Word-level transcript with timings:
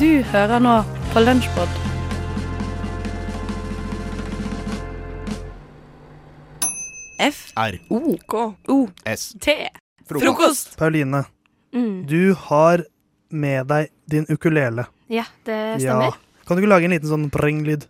Du 0.00 0.08
hører 0.32 0.60
nå 0.62 0.74
på 1.12 1.22
Lunsjpod. 1.24 1.76
F 7.18 7.52
R. 7.56 7.78
O 7.90 8.16
K 8.28 8.54
O 8.68 8.88
S. 9.04 9.34
T 9.40 9.68
Frokost. 10.08 10.76
Pauline, 10.78 11.24
Mm. 11.74 12.06
du 12.06 12.34
har 12.34 12.84
med 13.30 13.66
deg 13.68 13.88
din 14.08 14.24
ukulele. 14.28 14.86
Ja, 15.08 15.24
det 15.44 15.80
stemmer. 15.82 16.14
Kan 16.46 16.56
du 16.56 16.62
ikke 16.62 16.70
lage 16.72 16.84
en 16.84 16.90
liten 16.90 17.08
sånn 17.10 17.30
pring-lyd? 17.30 17.84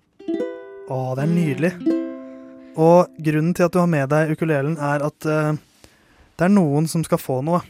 Å, 0.90 1.14
det 1.14 1.22
er 1.22 1.30
nydelig. 1.30 1.72
Og 2.76 3.06
grunnen 3.22 3.54
til 3.54 3.64
at 3.66 3.72
du 3.72 3.78
har 3.78 3.86
med 3.86 4.08
deg 4.08 4.30
ukulelen, 4.34 4.76
er 4.78 5.04
at 5.06 5.26
eh, 5.26 5.52
det 6.38 6.44
er 6.44 6.48
noen 6.48 6.88
som 6.88 7.04
skal 7.04 7.18
få 7.18 7.40
noe. 7.44 7.60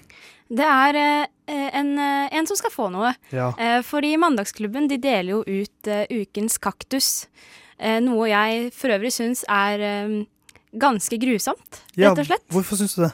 Det 0.48 0.64
er 0.64 0.96
eh, 0.96 1.26
en, 1.48 1.94
eh, 1.98 2.28
en 2.38 2.46
som 2.46 2.58
skal 2.58 2.72
få 2.74 2.88
noe. 2.92 3.14
Ja. 3.34 3.52
Eh, 3.58 3.78
fordi 3.86 4.16
Mandagsklubben 4.20 4.88
de 4.90 4.98
deler 5.02 5.38
jo 5.38 5.42
ut 5.46 5.88
eh, 5.90 6.04
ukens 6.10 6.58
kaktus. 6.62 7.28
Eh, 7.78 8.00
noe 8.04 8.28
jeg 8.30 8.68
for 8.74 8.92
øvrig 8.92 9.12
syns 9.14 9.44
er 9.48 9.80
eh, 9.86 10.18
ganske 10.78 11.16
grusomt, 11.22 11.82
ja 11.96 12.10
rett 12.10 12.24
og 12.24 12.28
slett. 12.28 12.46
Hvorfor 12.52 12.80
syns 12.80 12.96
du 12.98 13.02
det? 13.06 13.12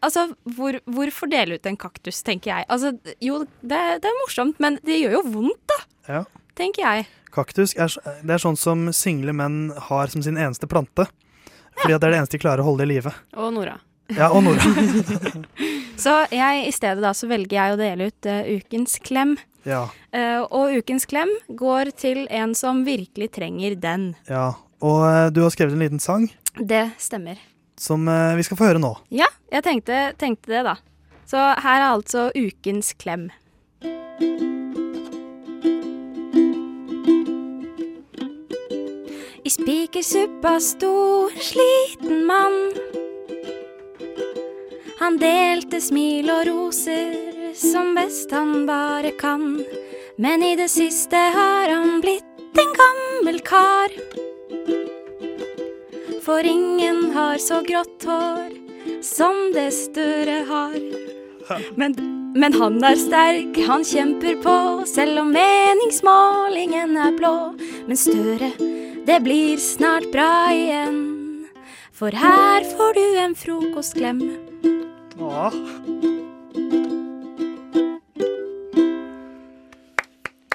Altså, 0.00 0.28
hvor, 0.56 0.78
hvorfor 0.88 1.28
dele 1.28 1.58
ut 1.58 1.66
en 1.68 1.76
kaktus, 1.76 2.22
tenker 2.24 2.52
jeg. 2.54 2.66
Altså, 2.72 2.94
jo, 3.20 3.42
det, 3.60 3.80
det 4.02 4.08
er 4.08 4.20
morsomt, 4.22 4.60
men 4.62 4.78
det 4.86 5.00
gjør 5.02 5.18
jo 5.18 5.22
vondt, 5.34 5.60
da. 5.68 5.78
Ja. 6.08 6.22
Tenker 6.58 6.84
jeg. 6.86 7.08
Kaktus 7.32 7.74
er, 7.80 7.92
det 8.22 8.34
er 8.36 8.42
sånn 8.42 8.58
som 8.60 8.86
single 8.96 9.34
menn 9.36 9.72
har 9.88 10.12
som 10.12 10.24
sin 10.24 10.38
eneste 10.40 10.68
plante. 10.70 11.06
Fordi 11.80 11.96
at 11.96 12.02
det 12.02 12.08
er 12.08 12.14
det 12.14 12.20
eneste 12.22 12.36
de 12.38 12.42
klarer 12.42 12.62
å 12.64 12.68
holde 12.70 12.84
i 12.86 12.90
live. 12.92 13.12
Og 13.40 13.52
Nora. 13.56 13.78
Ja, 14.16 14.28
og 14.32 14.42
Nora. 14.44 14.62
Så 16.02 16.12
jeg, 16.34 16.66
i 16.66 16.72
stedet 16.74 17.02
da, 17.04 17.12
så 17.14 17.28
velger 17.30 17.54
jeg 17.58 17.74
å 17.74 17.78
dele 17.78 18.08
ut 18.10 18.26
uh, 18.28 18.42
ukens 18.58 18.98
klem. 19.04 19.36
Ja, 19.68 19.88
Uh, 20.12 20.42
og 20.52 20.74
ukens 20.76 21.06
klem 21.08 21.30
går 21.56 21.88
til 21.96 22.26
en 22.28 22.50
som 22.58 22.82
virkelig 22.84 23.30
trenger 23.32 23.78
den. 23.80 24.10
ja. 24.28 24.50
Og 24.82 24.98
uh, 25.06 25.28
du 25.32 25.38
har 25.44 25.52
skrevet 25.54 25.72
en 25.76 25.80
liten 25.80 26.00
sang 26.02 26.26
Det 26.58 26.82
stemmer. 27.00 27.38
som 27.80 28.04
vi 28.36 28.42
skal 28.44 28.58
få 28.58 28.66
høre 28.68 28.82
nå. 28.82 28.90
Ja, 29.14 29.28
jeg 29.50 29.62
tenkte, 29.64 30.00
tenkte 30.20 30.50
det, 30.52 30.64
da. 30.66 30.74
Så 31.24 31.38
her 31.38 31.78
er 31.80 31.86
altså 31.94 32.26
ukens 32.36 32.92
klem. 32.98 33.30
I 39.44 39.50
spikersuppa 39.50 40.58
sto 40.60 40.92
en 41.32 41.40
sliten 41.42 42.26
mann. 42.28 42.58
Han 45.02 45.16
delte 45.18 45.80
smil 45.82 46.28
og 46.30 46.44
roser 46.46 47.14
som 47.58 47.88
best 47.96 48.30
han 48.30 48.68
bare 48.68 49.10
kan. 49.18 49.56
Men 50.14 50.44
i 50.46 50.52
det 50.54 50.68
siste 50.70 51.18
har 51.34 51.72
han 51.72 51.96
blitt 52.04 52.60
en 52.62 52.70
gammel 52.76 53.40
kar. 53.42 53.90
For 56.22 56.46
ingen 56.46 57.08
har 57.16 57.42
så 57.42 57.58
grått 57.66 58.06
hår 58.06 58.52
som 59.02 59.50
det 59.56 59.72
Støre 59.74 60.44
har. 60.46 60.78
Men, 61.74 61.98
men 62.38 62.54
han 62.54 62.78
er 62.86 62.94
sterk, 63.00 63.58
han 63.66 63.82
kjemper 63.82 64.38
på, 64.44 64.56
selv 64.86 65.24
om 65.24 65.34
meningsmålingen 65.34 66.94
er 67.08 67.18
blå. 67.18 67.34
Men 67.88 67.98
Støre, 67.98 68.52
det 69.10 69.18
blir 69.26 69.58
snart 69.58 70.06
bra 70.14 70.30
igjen. 70.54 71.02
For 71.90 72.14
her 72.14 72.70
får 72.70 72.96
du 73.00 73.04
en 73.26 73.36
frokostklem. 73.42 74.22
Åh. 75.18 75.52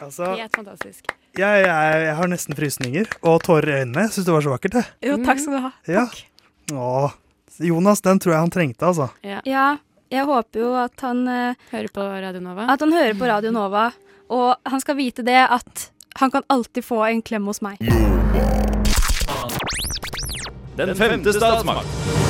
Altså, 0.01 0.25
Helt 0.37 0.55
fantastisk. 0.55 1.07
jeg, 1.37 1.63
jeg, 1.65 2.01
jeg 2.05 2.15
har 2.19 2.29
nesten 2.31 2.55
frysninger 2.57 3.09
og 3.25 3.41
tårer 3.45 3.69
i 3.71 3.79
øynene. 3.81 4.07
Syns 4.13 4.27
det 4.27 4.33
var 4.35 4.45
så 4.45 4.53
vakkert. 4.53 4.77
Jo, 5.03 5.17
takk 5.25 5.41
skal 5.41 5.57
du 5.57 5.63
ha. 5.65 5.71
Ja. 5.89 6.05
Åh. 6.73 7.15
Jonas, 7.65 8.01
den 8.05 8.19
tror 8.21 8.35
jeg 8.35 8.43
han 8.45 8.53
trengte, 8.53 8.85
altså. 8.85 9.07
Ja. 9.25 9.39
Ja, 9.49 9.67
jeg 10.13 10.27
håper 10.29 10.61
jo 10.61 10.73
at 10.77 11.01
han, 11.01 11.23
eh, 11.27 11.55
Hører 11.71 11.89
på 11.93 12.05
Radio 12.05 12.41
Nova. 12.45 12.67
at 12.69 12.79
han 12.85 12.93
hører 12.93 13.17
på 13.17 13.25
Radio 13.27 13.51
Nova, 13.51 13.87
og 14.29 14.55
han 14.69 14.79
skal 14.83 14.95
vite 14.99 15.25
det 15.25 15.39
at 15.49 15.87
han 16.21 16.31
kan 16.31 16.45
alltid 16.49 16.85
få 16.85 17.01
en 17.09 17.21
klem 17.21 17.45
hos 17.49 17.61
meg. 17.65 17.81
Den 20.77 20.93
femte 20.95 21.33
statsmakt. 21.33 22.26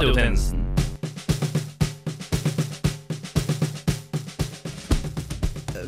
Radiotjenesten. 0.00 0.62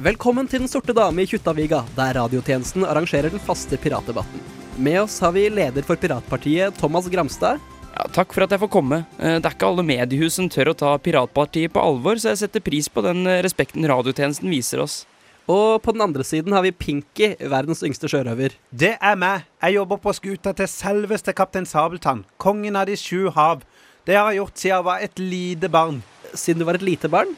Velkommen 0.05 0.51
til 0.53 0.61
Den 0.61 0.69
sorte 0.69 0.93
dame 0.93 1.25
i 1.25 1.31
Kjuttaviga, 1.31 1.79
der 1.97 2.19
radiotjenesten 2.19 2.85
arrangerer 2.85 3.33
den 3.33 3.41
faste 3.41 3.79
piratdebatten. 3.81 4.43
Med 4.77 4.99
oss 5.07 5.17
har 5.25 5.33
vi 5.33 5.47
leder 5.49 5.87
for 5.89 5.97
Piratpartiet, 5.97 6.77
Thomas 6.77 7.09
Gramstad. 7.09 7.57
Ja, 7.95 8.05
takk 8.13 8.37
for 8.37 8.45
at 8.45 8.53
jeg 8.53 8.61
får 8.61 8.73
komme. 8.77 9.07
Eh, 9.17 9.39
Det 9.41 9.49
er 9.49 9.57
ikke 9.57 9.71
alle 9.73 9.87
mediehus 9.95 10.37
som 10.37 10.53
tør 10.53 10.75
å 10.75 10.77
ta 10.77 10.93
Piratpartiet 10.99 11.73
på 11.73 11.81
alvor, 11.81 12.21
så 12.21 12.35
jeg 12.35 12.45
setter 12.45 12.61
pris 12.61 12.93
på 12.93 13.01
den 13.01 13.25
eh, 13.27 13.41
respekten 13.41 13.89
radiotjenesten 13.89 14.53
viser 14.53 14.85
oss. 14.85 15.07
Og 15.49 15.81
på 15.83 15.93
den 15.97 16.05
andre 16.05 16.23
siden 16.23 16.53
har 16.53 16.63
vi 16.63 16.71
Pinky, 16.71 17.33
verdens 17.41 17.81
yngste 17.83 18.13
sjørøver. 18.13 18.53
Det 18.71 18.93
er 19.01 19.17
meg. 19.17 19.49
Jeg 19.63 19.81
jobber 19.81 19.99
på 20.05 20.13
skuta 20.15 20.53
til 20.55 20.69
selveste 20.69 21.33
kaptein 21.33 21.67
Sabeltann. 21.67 22.27
Kongen 22.37 22.77
av 22.77 22.87
de 22.87 22.95
sju 23.01 23.31
hav. 23.35 23.65
Det 24.07 24.17
har 24.17 24.33
jeg 24.33 24.41
gjort 24.41 24.59
siden 24.59 24.75
jeg 24.75 24.85
var 24.85 24.99
et 24.99 25.19
lite 25.19 25.69
barn. 25.69 26.03
Siden 26.35 26.59
du 26.59 26.65
var 26.67 26.75
et 26.75 26.83
lite 26.83 27.09
barn. 27.09 27.37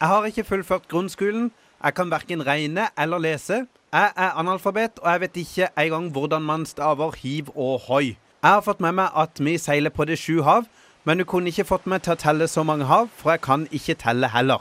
Jeg 0.00 0.08
har 0.08 0.26
ikke 0.28 0.44
fullført 0.44 0.88
grunnskolen. 0.88 1.50
Jeg 1.84 1.94
kan 1.94 2.10
verken 2.10 2.46
regne 2.46 2.88
eller 2.98 3.18
lese. 3.18 3.64
Jeg 3.92 4.10
er 4.16 4.36
analfabet, 4.36 4.98
og 5.00 5.10
jeg 5.12 5.20
vet 5.20 5.36
ikke 5.36 5.68
engang 5.78 6.10
hvordan 6.12 6.42
man 6.42 6.66
staver 6.66 7.16
hiv 7.22 7.48
og 7.54 7.80
hoi. 7.86 8.18
Jeg 8.42 8.50
har 8.50 8.60
fått 8.60 8.80
med 8.84 8.92
meg 8.98 9.16
at 9.16 9.40
vi 9.40 9.56
seiler 9.58 9.90
på 9.90 10.04
de 10.04 10.16
sju 10.16 10.42
hav, 10.42 10.66
men 11.04 11.18
du 11.18 11.24
kunne 11.24 11.48
ikke 11.48 11.64
fått 11.64 11.86
meg 11.88 12.02
til 12.04 12.12
å 12.12 12.20
telle 12.20 12.48
så 12.48 12.66
mange 12.68 12.84
hav, 12.84 13.08
for 13.16 13.32
jeg 13.32 13.40
kan 13.40 13.64
ikke 13.72 13.96
telle 14.04 14.28
heller. 14.28 14.60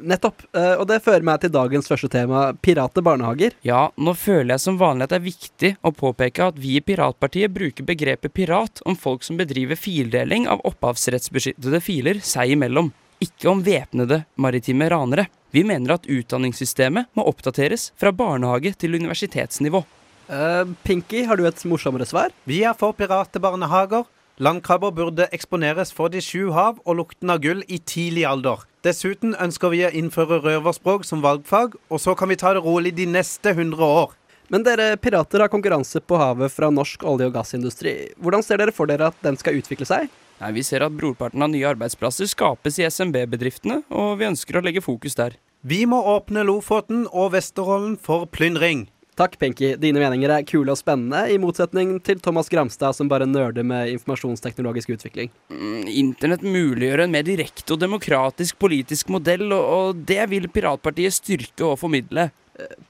Nettopp. 0.00 0.42
Eh, 0.56 0.74
Og 0.80 0.86
det 0.88 1.02
fører 1.04 1.24
meg 1.26 1.40
til 1.42 1.52
dagens 1.54 1.88
første 1.90 2.08
tema, 2.12 2.52
pirate 2.64 3.02
barnehager. 3.04 3.54
Ja, 3.66 3.90
nå 3.96 4.14
føler 4.16 4.54
jeg 4.54 4.64
som 4.64 4.78
vanlig 4.80 5.06
at 5.06 5.14
det 5.14 5.18
er 5.20 5.28
viktig 5.28 5.70
å 5.84 5.92
påpeke 5.94 6.48
at 6.48 6.58
vi 6.60 6.76
i 6.78 6.82
Piratpartiet 6.84 7.52
bruker 7.54 7.86
begrepet 7.86 8.34
pirat 8.34 8.82
om 8.88 8.96
folk 8.96 9.24
som 9.26 9.36
bedriver 9.40 9.78
fildeling 9.78 10.48
av 10.48 10.62
opphavsrettsbeskyttede 10.64 11.80
filer 11.84 12.20
seg 12.24 12.54
imellom, 12.56 12.92
ikke 13.24 13.50
om 13.52 13.62
væpnede 13.64 14.24
maritime 14.40 14.88
ranere. 14.90 15.28
Vi 15.54 15.62
mener 15.64 15.94
at 15.94 16.08
utdanningssystemet 16.10 17.12
må 17.14 17.26
oppdateres 17.30 17.92
fra 18.00 18.10
barnehage 18.12 18.74
til 18.78 18.96
universitetsnivå. 18.98 19.84
Uh, 20.24 20.64
Pinky, 20.82 21.22
har 21.28 21.36
du 21.36 21.44
et 21.46 21.64
morsommere 21.68 22.06
svar? 22.08 22.32
Vi 22.48 22.62
er 22.64 22.74
for 22.74 22.96
piratebarnehager. 22.96 24.08
Landkrabber 24.42 24.90
burde 24.90 25.28
eksponeres 25.30 25.92
for 25.94 26.10
de 26.10 26.18
sju 26.18 26.48
hav 26.50 26.80
og 26.82 26.96
lukten 26.98 27.30
av 27.30 27.38
gull 27.38 27.60
i 27.70 27.76
tidlig 27.78 28.24
alder. 28.26 28.64
Dessuten 28.82 29.36
ønsker 29.38 29.70
vi 29.70 29.84
å 29.86 29.92
innføre 29.94 30.40
røverspråk 30.42 31.06
som 31.06 31.22
valgfag, 31.22 31.76
og 31.86 32.02
så 32.02 32.16
kan 32.18 32.32
vi 32.32 32.38
ta 32.40 32.50
det 32.56 32.64
rolig 32.64 32.96
de 32.98 33.06
neste 33.06 33.52
100 33.54 33.78
år. 33.78 34.16
Men 34.50 34.66
dere 34.66 34.96
pirater 34.98 35.44
har 35.44 35.52
konkurranse 35.52 36.02
på 36.02 36.18
havet 36.18 36.50
fra 36.50 36.72
norsk 36.74 37.06
olje- 37.06 37.30
og 37.30 37.36
gassindustri. 37.38 37.94
Hvordan 38.18 38.42
ser 38.42 38.58
dere 38.58 38.74
for 38.74 38.90
dere 38.90 39.12
at 39.12 39.22
den 39.22 39.38
skal 39.38 39.54
utvikle 39.60 39.86
seg? 39.86 40.10
Nei, 40.40 40.50
Vi 40.50 40.66
ser 40.66 40.82
at 40.82 40.98
brorparten 40.98 41.40
av 41.40 41.52
nye 41.54 41.70
arbeidsplasser 41.70 42.26
skapes 42.26 42.80
i 42.82 42.90
SMB-bedriftene, 42.90 43.84
og 43.88 44.18
vi 44.18 44.26
ønsker 44.26 44.58
å 44.58 44.64
legge 44.66 44.82
fokus 44.82 45.14
der. 45.14 45.38
Vi 45.62 45.86
må 45.86 46.02
åpne 46.02 46.42
Lofoten 46.44 47.06
og 47.12 47.32
Vesterålen 47.38 47.94
for 47.96 48.26
plyndring. 48.26 48.88
Takk, 49.14 49.36
Pinky. 49.38 49.76
Dine 49.78 50.00
meninger 50.02 50.32
er 50.34 50.46
kule 50.46 50.74
og 50.74 50.78
spennende, 50.80 51.20
i 51.30 51.38
motsetning 51.38 52.00
til 52.02 52.18
Thomas 52.22 52.48
Gramstad, 52.50 52.96
som 52.98 53.10
bare 53.10 53.28
nerder 53.30 53.62
med 53.66 53.92
informasjonsteknologisk 53.92 54.90
utvikling. 54.96 55.30
Mm, 55.54 55.84
Internett 55.86 56.42
muliggjør 56.42 57.04
en 57.04 57.14
mer 57.14 57.26
direkte 57.26 57.76
og 57.76 57.82
demokratisk 57.84 58.58
politisk 58.58 59.12
modell, 59.14 59.46
og, 59.54 59.68
og 59.76 60.00
det 60.08 60.24
vil 60.32 60.50
Piratpartiet 60.50 61.14
styrke 61.14 61.62
og 61.68 61.78
formidle. 61.84 62.32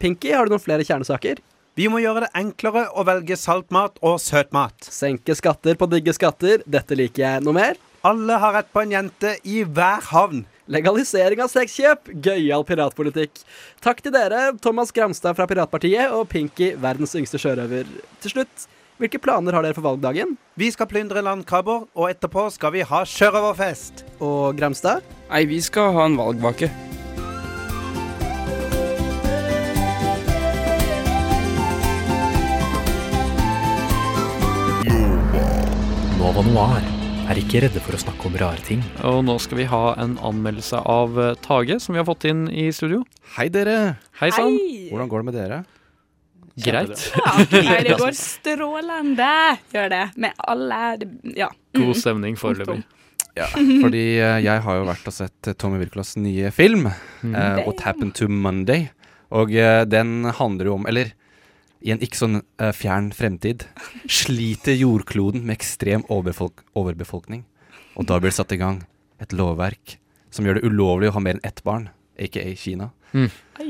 Pinky, 0.00 0.32
har 0.32 0.48
du 0.48 0.54
noen 0.54 0.64
flere 0.64 0.86
kjernesaker? 0.88 1.44
Vi 1.76 1.90
må 1.90 2.00
gjøre 2.00 2.24
det 2.24 2.32
enklere 2.38 2.86
å 2.94 3.04
velge 3.04 3.36
saltmat 3.36 3.96
og 4.04 4.20
søtmat. 4.22 4.86
Senke 4.86 5.34
skatter 5.36 5.76
på 5.76 5.88
digge 5.90 6.14
skatter. 6.14 6.62
Dette 6.70 6.96
liker 6.96 7.24
jeg. 7.24 7.44
Noe 7.44 7.56
mer? 7.56 7.80
Alle 8.06 8.36
har 8.38 8.54
rett 8.54 8.68
på 8.72 8.84
en 8.84 8.92
jente 8.94 9.36
i 9.42 9.64
hver 9.66 10.04
havn. 10.12 10.44
Legalisering 10.64 11.42
av 11.44 11.50
sexkjøp. 11.52 12.08
Gøyal 12.24 12.64
piratpolitikk. 12.64 13.42
Takk 13.84 14.00
til 14.04 14.14
dere, 14.14 14.54
Thomas 14.64 14.94
Gramstad 14.96 15.36
fra 15.36 15.46
Piratpartiet 15.50 16.14
og 16.14 16.28
Pinky, 16.32 16.72
verdens 16.80 17.12
yngste 17.18 17.40
sjørøver. 17.42 17.90
Til 18.24 18.32
slutt, 18.32 18.64
hvilke 18.96 19.20
planer 19.20 19.52
har 19.52 19.66
dere 19.66 19.76
for 19.76 19.84
valgdagen? 19.84 20.38
Vi 20.56 20.70
skal 20.72 20.88
plyndre 20.88 21.24
landkrabber, 21.26 21.84
og 21.92 22.08
etterpå 22.08 22.46
skal 22.54 22.72
vi 22.78 22.86
ha 22.88 23.04
sjørøverfest. 23.04 24.06
Og 24.24 24.56
Gramstad? 24.56 25.04
Nei, 25.28 25.44
vi 25.52 25.60
skal 25.60 25.92
ha 25.92 26.08
en 26.08 26.16
valgvake. 26.16 26.72
Nova 36.16 36.40
Noir 36.48 37.03
er 37.30 37.38
ikke 37.40 37.60
redde 37.64 37.80
for 37.82 37.96
å 37.96 38.00
snakke 38.00 38.28
om 38.28 38.34
rare 38.40 38.60
ting. 38.66 38.82
Og 39.06 39.22
nå 39.26 39.36
skal 39.42 39.60
vi 39.62 39.66
ha 39.70 39.82
en 40.00 40.16
anmeldelse 40.24 40.80
av 40.90 41.16
eh, 41.20 41.32
Tage, 41.44 41.78
som 41.82 41.94
vi 41.96 42.00
har 42.02 42.08
fått 42.08 42.26
inn 42.28 42.46
i 42.52 42.66
studio. 42.74 43.02
Hei, 43.38 43.46
dere. 43.52 43.96
Hei 44.20 44.30
sann. 44.34 44.56
Hvordan 44.90 45.10
går 45.12 45.22
det 45.24 45.28
med 45.30 45.38
dere? 45.38 45.60
Greit. 46.64 47.06
Ja, 47.18 47.32
det 47.88 47.96
går 47.98 48.14
strålende, 48.18 49.30
gjør 49.74 49.88
det. 49.94 50.02
Med 50.22 50.36
alle 50.46 50.82
Ja. 51.34 51.48
God 51.74 51.88
Mm. 51.94 51.98
stemning 51.98 52.36
foreløpig. 52.38 52.84
Ja, 53.34 53.48
fordi 53.50 54.04
eh, 54.22 54.36
jeg 54.44 54.60
har 54.62 54.76
jo 54.78 54.84
vært 54.86 55.08
og 55.10 55.16
sett 55.16 55.48
eh, 55.50 55.56
Tommy 55.58 55.80
Wirkolas 55.82 56.14
nye 56.20 56.52
film, 56.54 56.86
Mm. 57.24 57.34
uh, 57.34 57.64
What 57.66 57.80
Happened 57.82 58.14
to 58.20 58.28
Monday. 58.28 58.90
Og 59.34 59.48
den 59.90 60.24
handler 60.36 60.66
jo 60.68 60.74
om 60.76 60.84
Eller 60.86 61.08
i 61.84 61.92
en 61.92 62.00
ikke 62.04 62.16
sånn 62.16 62.38
uh, 62.40 62.70
fjern 62.72 63.10
fremtid 63.12 63.66
sliter 64.08 64.76
jordkloden 64.78 65.44
med 65.44 65.58
ekstrem 65.58 66.04
overbefolk 66.08 66.64
overbefolkning. 66.78 67.44
Og 67.94 68.08
da 68.08 68.18
blir 68.18 68.32
det 68.32 68.38
satt 68.38 68.54
i 68.56 68.60
gang 68.60 68.82
et 69.22 69.34
lovverk 69.36 69.98
som 70.34 70.46
gjør 70.48 70.58
det 70.58 70.66
ulovlig 70.66 71.12
å 71.12 71.14
ha 71.14 71.22
mer 71.22 71.36
enn 71.36 71.44
ett 71.46 71.60
barn, 71.66 71.90
aka 72.18 72.42
Kina. 72.58 72.88
Mm. 73.14 73.28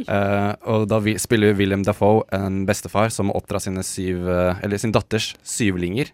Uh, 0.08 0.54
og 0.72 0.86
da 0.88 1.00
vi, 1.04 1.18
spiller 1.20 1.52
William 1.58 1.82
Dafoe 1.84 2.22
en 2.32 2.62
bestefar 2.68 3.12
som 3.12 3.28
må 3.28 3.36
oppdra 3.36 3.60
sine 3.60 3.82
syv, 3.84 4.24
eh, 4.32 4.62
eller 4.64 4.80
sin 4.80 4.94
datters 4.94 5.34
syvlinger. 5.44 6.08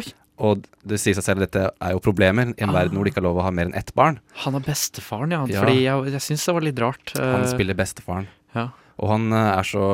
Oi. 0.00 0.06
Og 0.40 0.64
det 0.88 0.96
sier 1.02 1.18
seg 1.18 1.26
selv 1.26 1.42
at 1.44 1.50
dette 1.50 1.66
er 1.68 1.92
jo 1.92 2.00
problemer 2.00 2.54
i 2.54 2.62
en 2.64 2.70
Ah. 2.72 2.78
verden 2.78 2.96
hvor 2.96 3.04
det 3.04 3.12
ikke 3.12 3.20
er 3.20 3.28
lov 3.28 3.42
å 3.42 3.44
ha 3.44 3.50
mer 3.52 3.68
enn 3.68 3.76
ett 3.76 3.92
barn. 3.92 4.20
Han 4.46 4.56
er 4.56 4.64
bestefaren, 4.64 5.34
ja. 5.36 5.44
Ja. 5.52 5.60
Fordi 5.60 5.82
jeg, 5.84 6.14
jeg 6.14 6.24
syns 6.30 6.46
det 6.46 6.54
var 6.56 6.64
litt 6.64 6.80
rart. 6.80 7.12
Han 7.18 7.44
spiller 7.50 7.76
bestefaren. 7.76 8.30
Ja. 8.56 8.70
Og 9.00 9.08
han 9.08 9.30
eh, 9.32 9.50
er 9.56 9.64
så 9.64 9.84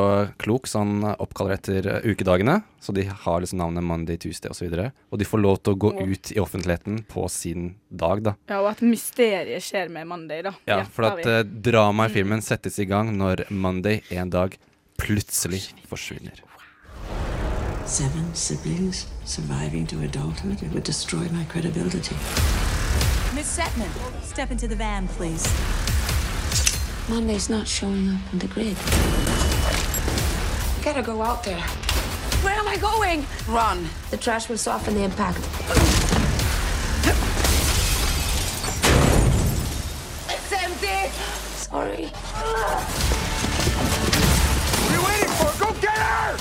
klok, 0.43 0.67
så 0.67 0.83
han 0.83 1.05
oppkaller 1.15 1.55
etter 1.55 1.87
eh, 1.87 2.09
ukedagene. 2.11 2.59
Så 2.83 2.95
de 2.97 3.05
har 3.07 3.43
liksom 3.43 3.61
navnet 3.61 3.87
Monday, 3.87 4.19
Tuesday 4.19 4.51
osv. 4.51 4.57
Og, 4.57 4.59
så 4.59 4.67
videre. 4.67 4.87
og 5.11 5.21
de 5.21 5.29
får 5.29 5.43
lov 5.43 5.61
til 5.63 5.77
å 5.77 5.81
gå 5.85 5.93
ut 6.01 6.33
i 6.35 6.41
offentligheten 6.43 7.05
på 7.11 7.27
sin 7.31 7.69
dag, 7.89 8.23
da. 8.27 8.35
ja, 8.51 8.61
og 8.63 8.71
at 8.73 8.83
mysteriet 8.83 9.63
skjer 9.63 9.93
med 9.95 10.11
Monday, 10.11 10.43
da. 10.47 10.57
Ja, 10.67 10.81
for 10.91 11.11
at 11.11 11.23
vi. 11.23 11.29
eh, 11.31 11.45
dramaet 11.71 12.11
i 12.11 12.19
filmen 12.19 12.43
settes 12.43 12.81
i 12.83 12.89
gang 12.91 13.15
når 13.17 13.47
Monday 13.51 14.03
en 14.11 14.31
dag 14.35 14.59
plutselig 14.99 15.63
forsvinner. 15.87 16.43
Seven 17.87 18.35
siblings 18.35 19.07
surviving 19.25 19.87
to 19.87 20.01
adulthood. 20.03 20.63
It 20.63 20.73
would 20.73 20.83
destroy 20.83 21.29
my 21.31 21.45
credibility. 21.45 22.17
Miss 23.37 23.47
Setman, 23.47 23.91
step 24.25 24.51
into 24.51 24.67
the 24.67 24.75
van, 24.75 25.07
please. 25.09 25.47
Monday's 27.09 27.49
not 27.49 27.69
showing 27.69 28.09
up 28.09 28.21
on 28.33 28.39
the 28.41 28.49
grid. 28.49 28.77
Gotta 30.83 31.03
go 31.03 31.23
out 31.23 31.45
there. 31.45 31.63
Where 32.43 32.55
am 32.55 32.67
I 32.67 32.77
going? 32.79 33.25
Run. 33.49 33.89
The 34.11 34.17
trash 34.17 34.49
will 34.49 34.59
soften 34.59 34.95
the 34.95 35.05
impact. 35.05 35.39
It's 40.29 40.53
empty. 40.53 41.11
Sorry. 41.55 42.07
What 44.83 44.91
are 44.91 44.97
you 44.97 45.03
waiting 45.07 45.33
for? 45.39 45.51
Go 45.65 45.73
get 45.81 45.91
her! 45.91 46.37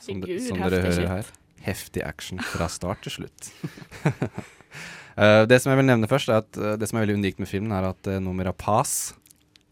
Som, 0.00 0.14
Herregud, 0.14 0.48
som 0.48 0.58
heftig 0.58 0.82
dere 0.82 0.94
hører 0.94 1.08
her. 1.16 1.45
Heftig 1.66 2.04
action 2.06 2.42
fra 2.54 2.68
start 2.72 3.06
til 3.06 3.20
slutt. 3.20 3.50
Eh, 5.16 5.46
det 5.48 5.56
som 5.62 5.70
jeg 5.72 5.78
vil 5.80 5.86
nevne 5.88 6.08
først, 6.10 6.28
er 6.28 6.42
at 6.42 6.58
eh, 6.60 6.74
det 6.76 6.90
som 6.90 6.98
er 6.98 7.06
veldig 7.06 7.14
unikt 7.22 7.38
med 7.40 7.48
filmen, 7.48 7.70
er 7.72 7.86
at 7.88 8.08
uh, 8.12 8.18
nummer 8.20 8.44
Rapaz, 8.44 9.14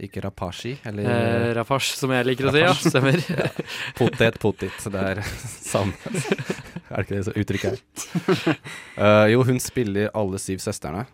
ikke 0.01 0.23
Rapashi, 0.25 0.73
eller 0.89 1.05
Eh, 1.07 1.51
Rapash, 1.55 1.95
som 1.99 2.11
jeg 2.11 2.27
liker 2.27 2.49
å 2.49 2.55
si, 2.55 2.63
ja. 2.65 2.73
Stemmer. 2.75 3.21
Ja. 3.29 3.51
Potet, 3.99 4.39
potet. 4.43 4.75
Det 4.91 5.03
er 5.13 5.21
samme 5.73 5.93
Er 6.09 6.97
det 6.97 7.05
ikke 7.05 7.15
det 7.15 7.27
så 7.29 7.35
uttrykket 7.39 7.77
er? 7.77 8.57
Uh, 8.99 9.27
jo, 9.31 9.45
hun 9.47 9.61
spiller 9.63 10.11
alle 10.17 10.41
syv 10.43 10.65
søstrene. 10.65 11.05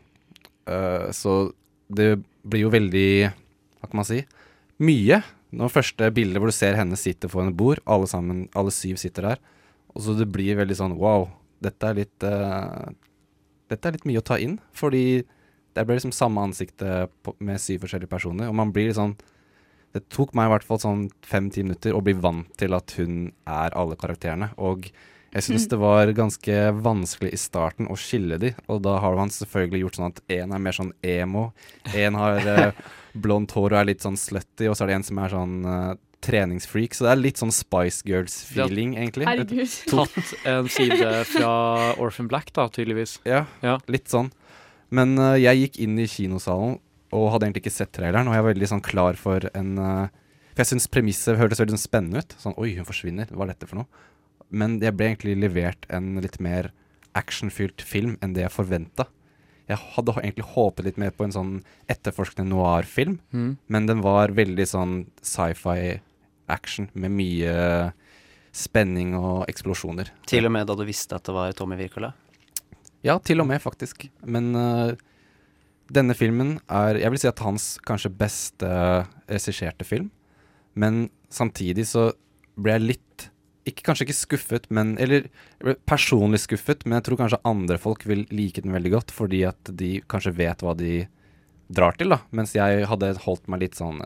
uh, 0.71 1.11
så 1.11 1.53
det 1.91 2.21
blir 2.47 2.69
jo 2.69 2.73
veldig 2.73 3.11
Hva 3.83 3.91
kan 3.91 4.01
man 4.01 4.09
si? 4.09 4.23
Mye. 4.81 5.21
Når 5.51 5.75
første 5.75 6.09
bildet 6.15 6.41
hvor 6.41 6.49
du 6.49 6.55
ser 6.55 6.79
henne 6.79 6.97
sitte 6.97 7.29
foran 7.29 7.51
et 7.51 7.59
bord, 7.59 7.83
alle 7.85 8.07
sammen, 8.09 8.45
alle 8.55 8.73
syv 8.73 9.01
sitter 9.03 9.33
der. 9.33 9.41
Og 9.95 10.05
så 10.05 10.15
det 10.19 10.29
blir 10.31 10.59
veldig 10.61 10.77
sånn 10.79 10.97
wow, 11.01 11.29
dette 11.63 11.91
er 11.91 12.03
litt 12.03 12.27
uh, 12.27 12.89
Dette 13.71 13.87
er 13.87 13.95
litt 13.95 14.07
mye 14.09 14.19
å 14.19 14.27
ta 14.27 14.39
inn. 14.43 14.57
Fordi 14.75 15.23
det 15.77 15.85
ble 15.87 15.99
liksom 15.99 16.15
samme 16.15 16.43
ansiktet 16.43 17.13
på, 17.23 17.37
med 17.39 17.61
syv 17.63 17.85
forskjellige 17.85 18.11
personer. 18.11 18.51
Og 18.51 18.57
man 18.59 18.73
blir 18.75 18.91
litt 18.91 18.99
sånn 18.99 19.15
Det 19.95 20.03
tok 20.13 20.35
meg 20.39 20.49
i 20.49 20.53
hvert 20.55 20.67
fall 20.67 20.83
sånn 20.83 21.07
fem-ti 21.27 21.65
minutter 21.67 21.95
å 21.95 22.03
bli 22.05 22.15
vant 22.19 22.51
til 22.59 22.75
at 22.77 22.95
hun 22.99 23.33
er 23.47 23.75
alle 23.79 23.99
karakterene. 23.99 24.53
Og 24.63 24.91
jeg 25.35 25.47
syns 25.47 25.67
det 25.73 25.79
var 25.81 26.11
ganske 26.15 26.59
vanskelig 26.83 27.33
i 27.35 27.41
starten 27.41 27.91
å 27.91 27.99
skille 27.99 28.39
de, 28.43 28.53
og 28.71 28.83
da 28.87 28.97
har 29.03 29.19
man 29.19 29.33
selvfølgelig 29.35 29.83
gjort 29.85 29.99
sånn 29.99 30.13
at 30.13 30.23
én 30.31 30.55
er 30.55 30.63
mer 30.63 30.77
sånn 30.77 30.93
emo, 31.07 31.49
én 31.95 32.19
har 32.19 32.47
eh, 32.55 32.81
blondt 33.27 33.55
hår 33.55 33.75
og 33.75 33.81
er 33.81 33.91
litt 33.91 34.07
sånn 34.07 34.19
slutty, 34.19 34.69
og 34.71 34.79
så 34.79 34.87
er 34.87 34.93
det 34.93 35.01
en 35.01 35.09
som 35.11 35.23
er 35.23 35.35
sånn 35.35 35.59
eh, 35.75 35.93
treningsfreak. 36.25 36.95
Så 36.95 37.07
det 37.07 37.13
er 37.15 37.21
litt 37.21 37.41
sånn 37.41 37.53
Spice 37.55 38.05
Girls-feeling, 38.09 38.95
egentlig. 39.01 39.27
Herregud. 39.29 39.75
Tatt 39.93 40.47
en 40.49 40.69
side 40.73 41.11
fra 41.33 41.53
Orphan 42.01 42.29
Black, 42.31 42.53
da, 42.57 42.69
tydeligvis. 42.73 43.19
Ja, 43.29 43.45
litt 43.91 44.09
sånn. 44.13 44.31
Men 44.91 45.15
uh, 45.21 45.37
jeg 45.39 45.65
gikk 45.65 45.79
inn 45.87 45.99
i 46.03 46.09
kinosalen 46.11 46.79
og 47.15 47.29
hadde 47.35 47.49
egentlig 47.49 47.65
ikke 47.65 47.75
sett 47.75 47.93
traileren, 47.95 48.29
og 48.31 48.35
jeg 48.37 48.45
var 48.45 48.53
veldig 48.53 48.69
sånn 48.71 48.83
klar 48.87 49.17
for 49.19 49.43
en 49.59 49.71
uh, 49.83 50.09
For 50.53 50.63
jeg 50.63 50.69
syns 50.73 50.87
premisset 50.91 51.39
hørtes 51.39 51.59
veldig 51.63 51.75
sånn 51.77 51.83
spennende 51.87 52.23
ut. 52.23 52.35
Sånn 52.43 52.55
oi, 52.59 52.73
hun 52.77 52.87
forsvinner, 52.89 53.31
hva 53.35 53.47
er 53.47 53.53
dette 53.55 53.67
for 53.71 53.81
noe? 53.83 54.07
Men 54.51 54.77
jeg 54.83 54.95
ble 54.99 55.13
egentlig 55.13 55.37
levert 55.39 55.87
en 55.95 56.17
litt 56.23 56.41
mer 56.43 56.73
actionfylt 57.19 57.83
film 57.83 58.17
enn 58.23 58.35
det 58.35 58.45
jeg 58.45 58.55
forventa. 58.55 59.07
Jeg 59.71 59.79
hadde 59.95 60.17
egentlig 60.19 60.49
håpet 60.51 60.87
litt 60.89 60.99
mer 60.99 61.13
på 61.15 61.23
en 61.27 61.35
sånn 61.35 61.53
etterforskende 61.91 62.51
noir-film, 62.51 63.21
Mm. 63.31 63.53
men 63.71 63.87
den 63.87 64.01
var 64.03 64.35
veldig 64.35 64.67
sånn 64.67 64.95
sci-fi 65.23 66.01
action 66.53 66.89
med 66.93 67.15
mye 67.15 67.55
spenning 68.53 69.15
og 69.19 69.47
eksplosjoner. 69.51 70.11
Til 70.29 70.49
og 70.49 70.55
med 70.55 70.67
da 70.67 70.77
du 70.79 70.85
visste 70.89 71.17
at 71.17 71.27
det 71.27 71.35
var 71.37 71.55
Tommy 71.57 71.79
Wirkola? 71.79 72.13
Ja, 73.07 73.17
til 73.23 73.41
og 73.41 73.49
med, 73.49 73.63
faktisk. 73.63 74.09
Men 74.27 74.53
uh, 74.57 74.93
denne 75.91 76.15
filmen 76.15 76.59
er 76.69 77.01
Jeg 77.01 77.13
vil 77.13 77.23
si 77.23 77.31
at 77.31 77.43
hans 77.45 77.73
kanskje 77.87 78.13
beste 78.13 78.71
regisserte 79.31 79.87
film. 79.87 80.11
Men 80.75 81.09
samtidig 81.33 81.87
så 81.91 82.11
ble 82.61 82.77
jeg 82.77 82.89
litt 82.89 83.31
ikke, 83.69 83.85
Kanskje 83.85 84.07
ikke 84.07 84.17
skuffet, 84.17 84.67
men 84.73 84.95
Eller 84.99 85.29
personlig 85.89 86.41
skuffet, 86.43 86.85
men 86.87 86.99
jeg 86.99 87.09
tror 87.09 87.21
kanskje 87.21 87.43
andre 87.47 87.77
folk 87.79 88.07
vil 88.09 88.25
like 88.33 88.63
den 88.65 88.73
veldig 88.75 88.93
godt, 88.95 89.13
fordi 89.15 89.45
at 89.47 89.73
de 89.77 89.99
kanskje 90.11 90.33
vet 90.39 90.65
hva 90.65 90.75
de 90.75 91.05
drar 91.71 91.95
til, 91.99 92.11
da. 92.11 92.23
Mens 92.35 92.57
jeg 92.57 92.87
hadde 92.89 93.13
holdt 93.27 93.51
meg 93.53 93.63
litt 93.63 93.79
sånn 93.79 94.01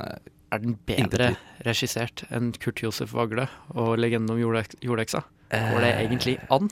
Er 0.55 0.61
den 0.63 0.77
bedre 0.87 1.33
regissert 1.67 2.23
enn 2.31 2.53
Kurt 2.63 2.79
Josef 2.85 3.11
Vagle 3.17 3.49
og 3.75 3.97
'Legenden 3.99 4.37
om 4.37 4.39
jordek 4.39 4.77
jordeksa'? 4.85 5.25
Går 5.51 5.81
det 5.83 5.89
Eh, 5.95 6.03
egentlig 6.05 6.35
an? 6.51 6.71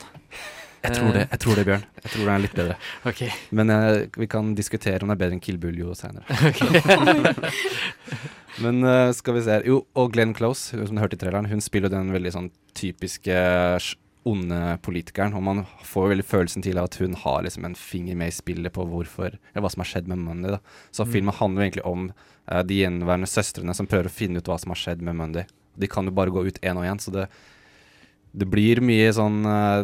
Jeg 0.83 0.95
tror 0.97 1.11
det, 1.15 1.23
jeg 1.31 1.39
tror 1.39 1.55
det, 1.55 1.63
Bjørn. 1.67 1.83
Jeg 2.03 2.11
tror 2.11 2.25
det 2.25 2.33
er 2.33 2.41
litt 2.43 2.55
bedre. 2.55 2.75
Okay. 3.07 3.29
Men 3.51 3.69
uh, 3.71 4.03
vi 4.19 4.27
kan 4.27 4.53
diskutere 4.55 4.99
om 5.03 5.11
det 5.11 5.15
er 5.15 5.21
bedre 5.21 5.35
enn 5.37 5.43
Kill 5.43 5.57
Buljo 5.57 5.93
seinere. 5.95 6.27
Men 8.63 8.83
uh, 8.83 9.11
skal 9.15 9.37
vi 9.37 9.43
se 9.45 9.55
her. 9.57 9.63
Jo, 9.67 9.81
og 9.95 10.11
Glenn 10.15 10.35
Close, 10.35 10.75
som 10.75 10.95
du 10.95 11.01
hørte 11.01 11.15
i 11.15 11.21
traileren, 11.21 11.47
hun 11.51 11.63
spiller 11.63 11.91
den 11.91 12.11
veldig 12.11 12.33
sånn 12.35 12.49
typiske 12.75 13.37
onde 14.25 14.59
politikeren. 14.85 15.33
Og 15.35 15.43
man 15.43 15.63
får 15.83 16.09
veldig 16.13 16.25
følelsen 16.25 16.63
til 16.63 16.77
at 16.79 16.95
hun 17.01 17.15
har 17.23 17.43
liksom 17.43 17.65
en 17.67 17.75
finger 17.75 18.15
med 18.15 18.31
i 18.31 18.35
spillet 18.35 18.73
på 18.73 18.85
hvorfor 18.87 19.33
Eller 19.35 19.63
hva 19.65 19.71
som 19.71 19.83
har 19.83 19.89
skjedd 19.91 20.07
med 20.07 20.21
Mundy. 20.23 20.49
da 20.55 20.59
Så 20.91 21.05
Mm. 21.05 21.11
filmen 21.11 21.33
handler 21.33 21.61
egentlig 21.63 21.85
om 21.85 22.11
uh, 22.51 22.61
de 22.63 22.79
gjenværende 22.81 23.27
søstrene 23.27 23.75
som 23.75 23.87
prøver 23.87 24.05
å 24.07 24.13
finne 24.13 24.37
ut 24.37 24.47
hva 24.47 24.59
som 24.59 24.71
har 24.71 24.79
skjedd 24.79 25.01
med 25.01 25.15
Mundy. 25.15 25.43
De 25.77 25.87
kan 25.87 26.05
jo 26.05 26.11
bare 26.11 26.31
gå 26.31 26.45
ut 26.47 26.59
én 26.61 26.77
og 26.77 26.85
én, 26.85 26.99
så 26.99 27.11
det, 27.11 27.27
det 28.33 28.49
blir 28.49 28.81
mye 28.81 29.11
sånn 29.13 29.45
uh, 29.45 29.83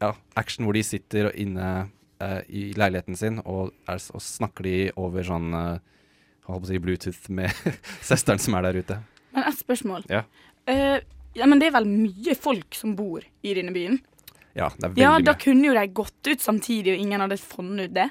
ja, 0.00 0.14
action 0.36 0.64
hvor 0.64 0.74
de 0.74 0.82
sitter 0.82 1.26
og 1.30 1.34
inne 1.34 1.88
uh, 2.22 2.40
i 2.48 2.72
leiligheten 2.74 3.16
sin 3.16 3.40
og, 3.44 3.72
er, 3.88 3.98
og 4.14 4.20
snakker 4.22 4.62
de 4.64 4.92
over 4.96 5.22
sånn 5.22 5.50
jeg 5.52 6.54
holdt 6.54 6.62
på 6.62 6.68
å 6.68 6.72
si 6.72 6.78
Bluetooth 6.78 7.30
med 7.30 7.50
søsteren 8.08 8.38
som 8.40 8.54
er 8.54 8.62
der 8.68 8.78
ute. 8.80 9.00
Men 9.34 9.44
ett 9.50 9.58
spørsmål. 9.58 10.06
Ja. 10.08 10.22
Eh, 10.66 11.00
Ja, 11.38 11.46
Men 11.46 11.60
det 11.62 11.70
er 11.70 11.76
vel 11.78 11.88
mye 11.88 12.34
folk 12.38 12.74
som 12.74 12.96
bor 12.98 13.22
i 13.22 13.54
denne 13.56 13.74
byen? 13.74 14.00
Ja, 14.58 14.70
det 14.74 14.84
er 14.84 14.88
veldig 14.88 15.02
Ja, 15.02 15.12
mye. 15.18 15.26
da 15.28 15.34
kunne 15.38 15.68
jo 15.68 15.74
de 15.76 15.84
gått 15.94 16.30
ut 16.30 16.42
samtidig, 16.42 16.96
og 16.96 17.04
ingen 17.04 17.22
hadde 17.22 17.38
funnet 17.38 17.90
ut 17.90 17.94
det. 17.94 18.08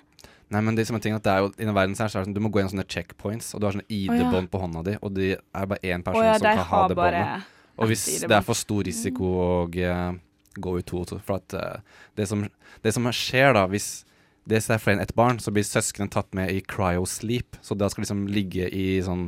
Nei, 0.50 0.62
men 0.63 0.77
det 0.77 0.86
som 0.88 0.96
er 0.96 1.03
ting 1.03 1.15
at 1.17 1.25
det 1.25 1.31
er 1.34 1.43
jo, 1.43 1.50
I 1.60 1.65
den 1.65 1.75
verden 1.75 1.96
så 1.98 2.05
er 2.05 2.07
det 2.07 2.24
sånn, 2.24 2.34
Du 2.34 2.39
må 2.39 2.50
gå 2.50 2.62
gjennom 2.62 2.77
sånne 2.77 2.88
checkpoints, 2.88 3.53
og 3.53 3.60
du 3.60 3.67
har 3.67 3.75
sånne 3.75 3.89
ID-bånd 3.91 4.50
på 4.50 4.62
hånda 4.62 4.84
di, 4.86 4.96
og 5.01 5.13
det 5.17 5.34
er 5.36 5.65
bare 5.67 5.84
én 5.84 6.05
person 6.05 6.24
ja, 6.24 6.38
som 6.39 6.48
kan 6.48 6.69
ha 6.72 6.88
det 6.88 6.96
båndet. 6.96 7.53
Og 7.77 7.91
hvis 7.91 8.05
det 8.24 8.31
er 8.31 8.46
for 8.46 8.57
stor 8.57 8.88
risiko 8.88 9.34
å 9.38 9.50
eh, 9.75 10.13
gå 10.57 10.77
ut 10.79 10.88
to 10.89 11.01
og 11.03 11.07
to 11.12 11.19
For 11.22 11.38
at 11.38 11.53
uh, 11.53 12.00
det, 12.17 12.25
som, 12.29 12.48
det 12.81 12.93
som 12.96 13.05
skjer 13.13 13.53
da, 13.53 13.67
hvis 13.69 14.03
det 14.48 14.63
er 14.63 14.79
flere 14.79 14.98
enn 14.98 15.03
ett 15.03 15.13
barn, 15.17 15.41
så 15.43 15.51
blir 15.51 15.65
søsknene 15.67 16.10
tatt 16.10 16.31
med 16.38 16.50
i 16.53 16.62
cryo-sleep. 16.63 17.60
Så 17.62 17.75
da 17.75 17.89
skal 17.91 18.05
liksom 18.05 18.24
ligge 18.31 18.69
i 18.72 19.01
sånn, 19.03 19.27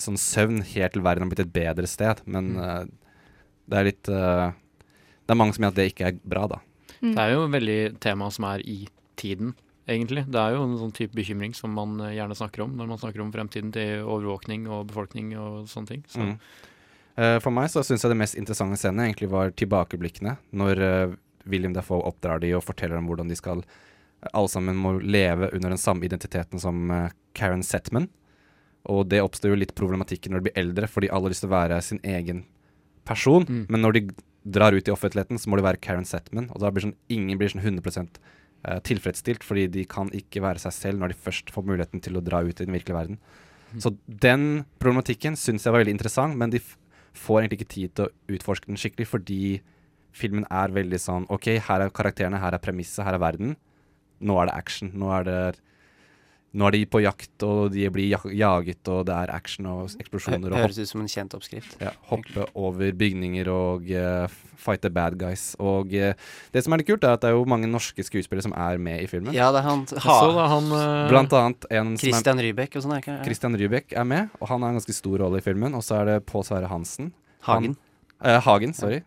sånn 0.00 0.16
søvn 0.16 0.62
helt 0.64 0.96
til 0.96 1.04
verden 1.04 1.26
har 1.26 1.30
blitt 1.30 1.44
et 1.44 1.52
bedre 1.52 1.86
sted. 1.90 2.22
Men 2.24 2.54
eh, 2.56 2.86
det 3.70 3.78
er 3.78 3.86
litt 3.86 4.10
uh, 4.10 4.50
Det 5.24 5.34
er 5.34 5.38
mange 5.38 5.54
som 5.56 5.64
mener 5.64 5.74
at 5.74 5.80
det 5.80 5.90
ikke 5.92 6.10
er 6.10 6.20
bra, 6.22 6.46
da. 6.50 6.60
Det 7.00 7.16
er 7.16 7.32
jo 7.32 7.46
veldig 7.48 7.80
tema 8.02 8.28
som 8.34 8.44
er 8.50 8.62
i 8.68 8.82
tiden, 9.20 9.54
egentlig. 9.88 10.26
Det 10.28 10.40
er 10.40 10.56
jo 10.56 10.64
en 10.66 10.76
sånn 10.80 10.92
type 10.96 11.16
bekymring 11.16 11.54
som 11.56 11.72
man 11.72 11.96
eh, 12.04 12.16
gjerne 12.18 12.36
snakker 12.36 12.64
om 12.66 12.74
når 12.76 12.90
man 12.90 13.00
snakker 13.00 13.22
om 13.24 13.32
fremtiden 13.32 13.70
til 13.72 14.04
overvåkning 14.04 14.66
og 14.68 14.90
befolkning 14.90 15.32
og 15.40 15.70
sånne 15.70 15.94
ting. 15.94 16.02
Så. 16.10 16.26
Mm. 16.26 16.34
Uh, 17.16 17.38
for 17.40 17.56
meg 17.56 17.70
så 17.72 17.84
syns 17.84 18.04
jeg 18.04 18.12
det 18.12 18.20
mest 18.20 18.36
interessante 18.38 18.76
scenen 18.80 19.06
egentlig 19.06 19.30
var 19.32 19.54
tilbakeblikkene. 19.56 20.36
Når 20.60 20.84
uh, 20.84 21.16
William 21.48 21.72
Dafoe 21.76 22.04
oppdrar 22.10 22.42
de 22.44 22.52
og 22.58 22.66
forteller 22.66 23.00
dem 23.00 23.08
hvordan 23.08 23.32
de 23.32 23.38
skal 23.38 23.64
alle 24.36 24.52
sammen 24.52 24.76
må 24.76 24.98
leve 25.00 25.48
under 25.56 25.72
den 25.72 25.80
samme 25.80 26.04
identiteten 26.04 26.60
som 26.60 26.90
Karen 27.32 27.62
Setman. 27.64 28.10
Og 28.92 29.06
det 29.08 29.22
oppstår 29.24 29.54
jo 29.54 29.60
litt 29.62 29.72
problematikk 29.76 30.28
når 30.28 30.42
de 30.42 30.48
blir 30.50 30.60
eldre, 30.60 30.88
fordi 30.92 31.08
alle 31.08 31.30
har 31.30 31.32
lyst 31.32 31.46
til 31.46 31.48
å 31.48 31.54
være 31.54 31.78
sin 31.84 32.02
egen 32.04 32.42
person. 33.10 33.46
Mm. 33.48 33.64
Men 33.68 33.84
når 33.84 33.98
de 33.98 34.04
drar 34.44 34.76
ut 34.76 34.88
i 34.88 34.94
offentligheten, 34.94 35.38
så 35.38 35.50
må 35.50 35.58
de 35.58 35.66
være 35.66 35.80
Karen 35.84 36.08
Setman. 36.08 36.48
Og 36.54 36.62
da 36.62 36.70
blir 36.72 36.86
sånn, 36.86 36.96
ingen 37.12 37.40
blir 37.40 37.52
sånn 37.52 37.64
100 37.64 38.00
eh, 38.00 38.80
tilfredsstilt, 38.86 39.44
fordi 39.46 39.66
de 39.74 39.86
kan 39.88 40.12
ikke 40.16 40.42
være 40.44 40.62
seg 40.62 40.76
selv 40.76 41.02
når 41.02 41.12
de 41.12 41.22
først 41.26 41.52
får 41.54 41.66
muligheten 41.68 42.04
til 42.04 42.16
å 42.16 42.24
dra 42.24 42.42
ut 42.46 42.56
i 42.56 42.64
den 42.64 42.76
virkelige 42.76 42.96
verden. 42.96 43.20
Mm. 43.70 43.80
Så 43.84 43.94
den 44.06 44.46
problematikken 44.82 45.36
syns 45.38 45.66
jeg 45.66 45.74
var 45.74 45.84
veldig 45.84 45.98
interessant, 45.98 46.38
men 46.40 46.54
de 46.54 46.62
får 47.16 47.42
egentlig 47.42 47.60
ikke 47.60 47.74
tid 47.74 47.94
til 47.94 48.06
å 48.06 48.36
utforske 48.36 48.70
den 48.70 48.80
skikkelig, 48.80 49.08
fordi 49.10 49.42
filmen 50.16 50.46
er 50.50 50.72
veldig 50.74 50.98
sånn 50.98 51.26
OK, 51.30 51.52
her 51.66 51.84
er 51.84 51.92
karakterene, 51.94 52.40
her 52.42 52.56
er 52.56 52.62
premisset, 52.62 53.04
her 53.06 53.16
er 53.18 53.22
verden. 53.22 53.56
Nå 54.20 54.36
er 54.40 54.50
det 54.50 54.56
action. 54.56 54.90
Nå 54.98 55.10
er 55.16 55.26
det 55.26 55.42
Nå 56.52 56.66
er 56.66 56.74
de 56.74 56.78
på 56.90 56.98
jakt, 56.98 57.30
og 57.46 57.68
de 57.70 57.84
blir 57.94 58.08
jaget, 58.34 58.88
og 58.90 59.04
det 59.06 59.14
er 59.14 59.30
action 59.30 59.68
og 59.70 59.92
eksplosjoner. 60.02 60.50
Det 60.50 60.58
Høres 60.64 60.78
ut 60.82 60.88
som 60.90 61.00
en 61.04 61.10
kjent 61.10 61.34
oppskrift. 61.36 61.76
ja, 61.78 61.92
hoppe 62.10 62.46
over 62.58 62.90
bygninger 62.98 63.46
og 63.52 63.86
uh, 63.94 64.26
fight 64.58 64.82
the 64.82 64.90
bad 64.90 65.14
guys. 65.20 65.52
Og 65.62 65.94
uh, 65.94 66.10
det 66.50 66.64
som 66.66 66.74
er 66.74 66.82
litt 66.82 66.88
kult, 66.90 67.06
er 67.06 67.14
at 67.14 67.22
det 67.22 67.30
er 67.30 67.36
jo 67.38 67.44
mange 67.46 67.70
norske 67.70 68.02
skuespillere 68.02 68.42
som 68.42 68.56
er 68.58 68.82
med 68.82 68.98
i 69.04 69.06
filmen. 69.06 69.30
Ja, 69.32 69.52
det 69.54 69.62
er 69.62 69.68
han 69.68 69.84
ha. 69.94 70.16
så 70.24 70.32
da 70.34 70.48
han 70.56 70.66
uh, 70.74 71.08
Blant 71.12 71.32
annet 71.38 71.68
en 71.70 71.92
er- 71.94 72.02
Christian 72.02 72.42
Rybek 72.42 72.74
og 72.74 72.82
sånn, 72.82 72.96
er 72.98 73.04
ikke 73.04 73.14
det? 73.20 73.28
Christian 73.30 73.54
Rybek 73.62 73.94
er 73.94 74.10
med, 74.10 74.34
og 74.40 74.50
han 74.50 74.66
har 74.66 74.74
en 74.74 74.80
ganske 74.82 74.96
stor 74.98 75.22
rolle 75.22 75.38
i 75.38 75.46
filmen. 75.46 75.78
Og 75.78 75.86
så 75.86 76.00
er 76.02 76.10
det 76.16 76.18
Pål 76.26 76.48
Sverre 76.50 76.66
Hansen. 76.72 77.12
Hagen. 77.46 77.76
Han, 78.18 78.26
eh, 78.34 78.40
Hagen, 78.42 78.74
sorry. 78.74 79.04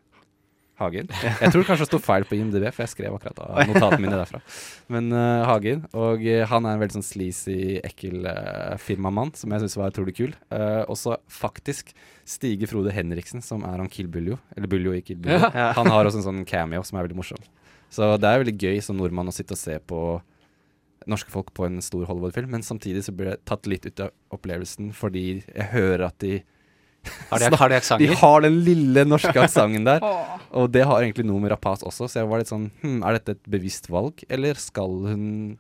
Hagen. 0.81 1.09
Jeg 1.13 1.53
tror 1.53 1.65
kanskje 1.67 1.85
det 1.85 1.89
sto 1.91 1.99
feil 2.01 2.25
på 2.25 2.33
IMDb, 2.37 2.65
for 2.73 2.83
jeg 2.83 2.91
skrev 2.95 3.13
akkurat 3.13 3.39
av 3.45 3.59
notatene 3.69 4.01
mine 4.01 4.17
derfra. 4.17 4.39
Men 4.93 5.11
uh, 5.13 5.45
Hagen. 5.45 5.83
Og 5.93 6.23
eh, 6.25 6.41
han 6.49 6.65
er 6.65 6.75
en 6.75 6.81
veldig 6.81 6.97
sånn 6.97 7.05
sleazy, 7.05 7.77
ekkel 7.85 8.25
uh, 8.25 8.73
firmamann, 8.81 9.35
som 9.37 9.53
jeg 9.53 9.63
syns 9.63 9.77
var 9.77 9.93
utrolig 9.93 10.15
kul. 10.17 10.33
Uh, 10.49 10.81
og 10.89 10.97
faktisk 11.29 11.93
Stige 12.25 12.69
Frode 12.71 12.93
Henriksen, 12.95 13.43
som 13.45 13.65
er 13.69 13.77
han 13.77 13.91
Kill 13.93 14.09
Buljo. 14.09 14.39
Eller 14.57 14.71
Buljo 14.71 14.95
i 14.97 15.03
Kill 15.05 15.21
Buljo. 15.21 15.39
Ja. 15.53 15.71
Han 15.77 15.91
har 15.93 16.09
også 16.09 16.23
en 16.23 16.27
sånn 16.31 16.45
cameo 16.49 16.81
som 16.87 16.97
er 16.97 17.05
veldig 17.05 17.21
morsom. 17.21 17.45
Så 17.93 18.15
det 18.17 18.29
er 18.29 18.41
veldig 18.41 18.57
gøy 18.57 18.81
som 18.81 18.97
nordmann 18.97 19.29
å 19.29 19.35
sitte 19.35 19.53
og 19.53 19.61
se 19.61 19.77
på 19.77 19.99
norske 21.09 21.31
folk 21.33 21.51
på 21.53 21.67
en 21.67 21.81
stor 21.83 22.07
Hollywood-film, 22.07 22.49
men 22.53 22.63
samtidig 22.65 23.03
så 23.05 23.13
blir 23.15 23.33
det 23.33 23.43
tatt 23.49 23.67
litt 23.69 23.85
ut 23.85 24.05
av 24.05 24.13
opplevelsen 24.33 24.93
fordi 24.95 25.25
jeg 25.41 25.69
hører 25.73 26.07
at 26.07 26.17
de 26.23 26.37
Har 27.29 27.39
de- 27.39 27.57
har 27.57 27.69
de 27.69 27.75
aksenter? 27.75 28.07
De 28.07 28.15
har 28.15 28.41
den 28.45 28.61
lille 28.63 29.03
norske 29.05 29.33
aksenten 29.45 29.83
der. 29.85 29.99
Og 30.53 30.71
det 30.71 30.85
har 30.85 31.01
egentlig 31.03 31.25
noe 31.25 31.39
med 31.43 31.51
Rapaz 31.51 31.83
også, 31.83 32.07
så 32.07 32.21
jeg 32.21 32.29
var 32.29 32.39
litt 32.43 32.47
sånn 32.51 32.69
hm, 32.83 32.99
Er 33.03 33.17
dette 33.19 33.35
et 33.37 33.43
bevisst 33.49 33.89
valg, 33.89 34.23
eller 34.29 34.53
skal 34.55 34.93
hun 35.09 35.57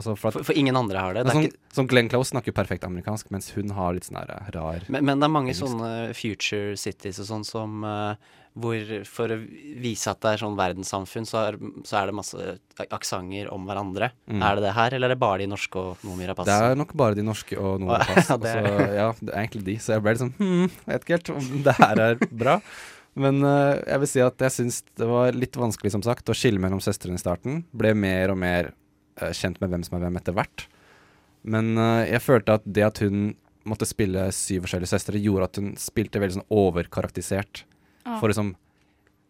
altså 0.00 0.14
for, 0.16 0.28
at, 0.30 0.32
For- 0.38 0.44
for 0.48 0.56
ingen 0.56 0.76
andre 0.80 0.96
har 0.98 1.12
det. 1.14 1.24
Det 1.26 1.30
er 1.30 1.36
sånn, 1.36 1.48
ikke- 1.50 1.76
sånn 1.76 1.88
Glenn 1.90 2.08
Close 2.08 2.30
snakker 2.32 2.52
perfekt 2.56 2.84
amerikansk, 2.88 3.30
mens 3.30 3.50
hun 3.52 3.68
har 3.76 3.92
litt 3.92 4.04
sånn 4.08 4.16
rar 4.26 4.80
Men, 4.88 5.04
men 5.04 5.20
det 5.20 5.26
er 5.28 5.34
mange 5.34 5.52
engelsk. 5.52 5.66
sånne 5.68 6.14
future 6.16 6.76
cities 6.80 7.18
og 7.20 7.26
sånn 7.28 7.44
som 7.44 7.84
eh, 7.84 8.14
hvor 8.58 8.92
for 9.06 9.30
å 9.30 9.36
vise 9.80 10.10
at 10.10 10.18
det 10.24 10.32
er 10.32 10.40
sånn 10.42 10.56
verdenssamfunn, 10.58 11.26
så 11.28 11.42
er, 11.44 11.58
så 11.86 12.00
er 12.00 12.10
det 12.10 12.16
masse 12.18 12.46
aksenter 12.90 13.50
om 13.54 13.66
hverandre. 13.68 14.10
Mm. 14.26 14.42
Er 14.42 14.58
det 14.58 14.64
det 14.66 14.72
her, 14.74 14.96
eller 14.96 15.10
er 15.10 15.14
det 15.14 15.22
bare 15.22 15.42
de 15.44 15.50
norske 15.52 15.78
og 15.78 16.02
noen 16.06 16.18
mye 16.18 16.30
rapass? 16.32 16.50
Det 16.50 16.56
er 16.70 16.80
nok 16.80 16.94
bare 16.98 17.18
de 17.18 17.26
norske 17.26 17.58
og 17.60 17.84
noen 17.84 18.00
ja, 18.18 18.38
det 18.42 18.54
er... 18.54 18.70
er- 18.70 18.96
ja, 18.98 19.10
det 19.20 19.34
er 19.34 19.44
egentlig 19.44 19.66
de, 19.68 19.76
så 19.82 19.94
jeg 19.94 20.04
ble 20.04 20.16
litt 20.16 20.24
sånn 20.24 20.34
hm, 20.40 20.72
vet 20.88 21.06
ikke 21.06 21.18
helt 21.18 21.32
om 21.36 21.52
det 21.68 21.76
her 21.78 22.02
er 22.08 22.24
bra. 22.30 22.56
Men 23.20 23.40
uh, 23.42 23.78
jeg 23.78 24.02
vil 24.02 24.10
si 24.12 24.22
at 24.22 24.44
jeg 24.46 24.54
syns 24.54 24.82
det 24.98 25.08
var 25.10 25.34
litt 25.36 25.56
vanskelig, 25.58 25.94
som 25.94 26.04
sagt, 26.06 26.30
å 26.30 26.36
skille 26.36 26.62
mellom 26.62 26.82
søstrene 26.82 27.18
i 27.18 27.22
starten. 27.22 27.64
Ble 27.74 27.94
mer 27.98 28.34
og 28.34 28.38
mer 28.42 28.72
uh, 29.20 29.30
kjent 29.34 29.58
med 29.62 29.72
hvem 29.72 29.86
som 29.86 29.98
er 29.98 30.06
hvem 30.06 30.18
etter 30.20 30.36
hvert. 30.36 30.66
Men 31.42 31.72
uh, 31.78 32.02
jeg 32.06 32.22
følte 32.22 32.58
at 32.58 32.66
det 32.66 32.86
at 32.86 33.02
hun 33.02 33.32
måtte 33.68 33.88
spille 33.88 34.28
syv 34.34 34.64
forskjellige 34.66 34.92
søstre, 34.94 35.20
gjorde 35.20 35.48
at 35.50 35.58
hun 35.60 35.72
spilte 35.80 36.22
veldig 36.22 36.38
sånn 36.38 36.48
overkarakterisert. 36.54 37.64
For 38.04 38.28
liksom 38.32 38.54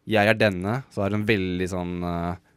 Jeg 0.06 0.26
er 0.30 0.34
denne, 0.34 0.82
så 0.90 1.04
er 1.04 1.10
hun 1.16 1.26
veldig 1.28 1.68
sånn 1.68 1.96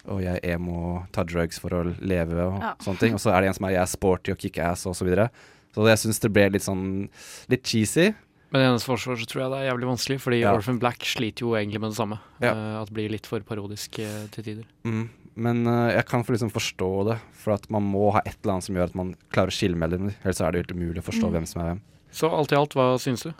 Å, 0.03 0.17
jeg 0.19 0.39
er 0.43 0.55
emo, 0.57 1.05
ta 1.15 1.23
drugs 1.23 1.59
for 1.63 1.69
å 1.69 1.95
leve 2.03 2.35
og 2.43 2.59
Ja. 2.61 2.73
sånne 2.83 2.99
ting. 2.99 3.13
Og 3.15 3.19
så 3.23 3.31
er 3.31 3.41
det 3.41 3.47
en 3.47 3.53
som 3.53 3.65
er 3.69 3.71
jeg 3.77 3.81
er 3.83 3.91
sporty 3.91 4.31
og 4.33 4.37
kickass 4.37 4.85
og 4.85 4.95
så 4.99 5.05
videre. 5.07 5.29
Så 5.73 5.85
jeg 5.87 5.97
syns 6.01 6.19
det 6.19 6.31
ble 6.33 6.49
litt 6.51 6.61
sånn 6.65 7.07
litt 7.49 7.63
cheesy. 7.63 8.13
Men 8.51 8.61
i 8.61 8.65
hennes 8.67 8.83
forsvar 8.85 9.15
så 9.17 9.25
tror 9.25 9.41
jeg 9.43 9.49
det 9.53 9.59
er 9.63 9.69
jævlig 9.71 9.87
vanskelig, 9.89 10.19
fordi 10.21 10.39
Ja. 10.41 10.51
Orphan 10.53 10.77
Black 10.77 10.99
sliter 11.07 11.41
jo 11.47 11.53
egentlig 11.55 11.79
med 11.81 11.89
det 11.91 11.97
samme. 11.97 12.19
Ja. 12.41 12.51
Uh, 12.53 12.81
at 12.81 12.87
det 12.91 12.93
blir 12.93 13.09
litt 13.09 13.25
for 13.25 13.39
parodisk 13.39 13.97
uh, 13.99 14.27
til 14.29 14.43
tider. 14.43 14.65
Mm. 14.83 15.09
Men 15.35 15.65
uh, 15.65 15.89
jeg 15.95 16.05
kan 16.05 16.21
for 16.23 16.33
liksom 16.35 16.51
forstå 16.51 16.91
det, 17.09 17.17
for 17.33 17.53
at 17.55 17.65
man 17.71 17.81
må 17.81 18.11
ha 18.11 18.19
et 18.25 18.35
eller 18.43 18.57
annet 18.59 18.63
som 18.67 18.75
gjør 18.75 18.91
at 18.91 18.95
man 18.95 19.15
klarer 19.31 19.49
å 19.49 19.55
skille 19.55 19.75
mellom 19.79 20.09
dem. 20.11 20.15
Ellers 20.23 20.41
er 20.43 20.51
det 20.51 20.65
helt 20.67 20.75
umulig 20.77 20.99
å 21.01 21.07
forstå 21.09 21.25
Mm. 21.25 21.31
hvem 21.31 21.47
som 21.47 21.61
er 21.63 21.65
hvem. 21.71 21.81
Så 22.11 22.29
alt 22.29 22.51
i 22.51 22.55
alt, 22.59 22.73
hva 22.75 22.99
syns 22.99 23.23
du? 23.23 23.33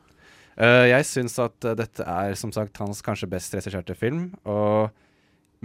Eh, 0.57 0.87
jeg 0.91 1.07
syns 1.09 1.39
at 1.41 1.65
uh, 1.65 1.73
dette 1.77 2.05
er 2.05 2.35
som 2.37 2.51
sagt 2.53 2.77
hans 2.81 3.01
kanskje 3.05 3.29
best 3.31 3.55
regisserte 3.55 3.95
film. 3.97 4.27
Og, 4.49 4.91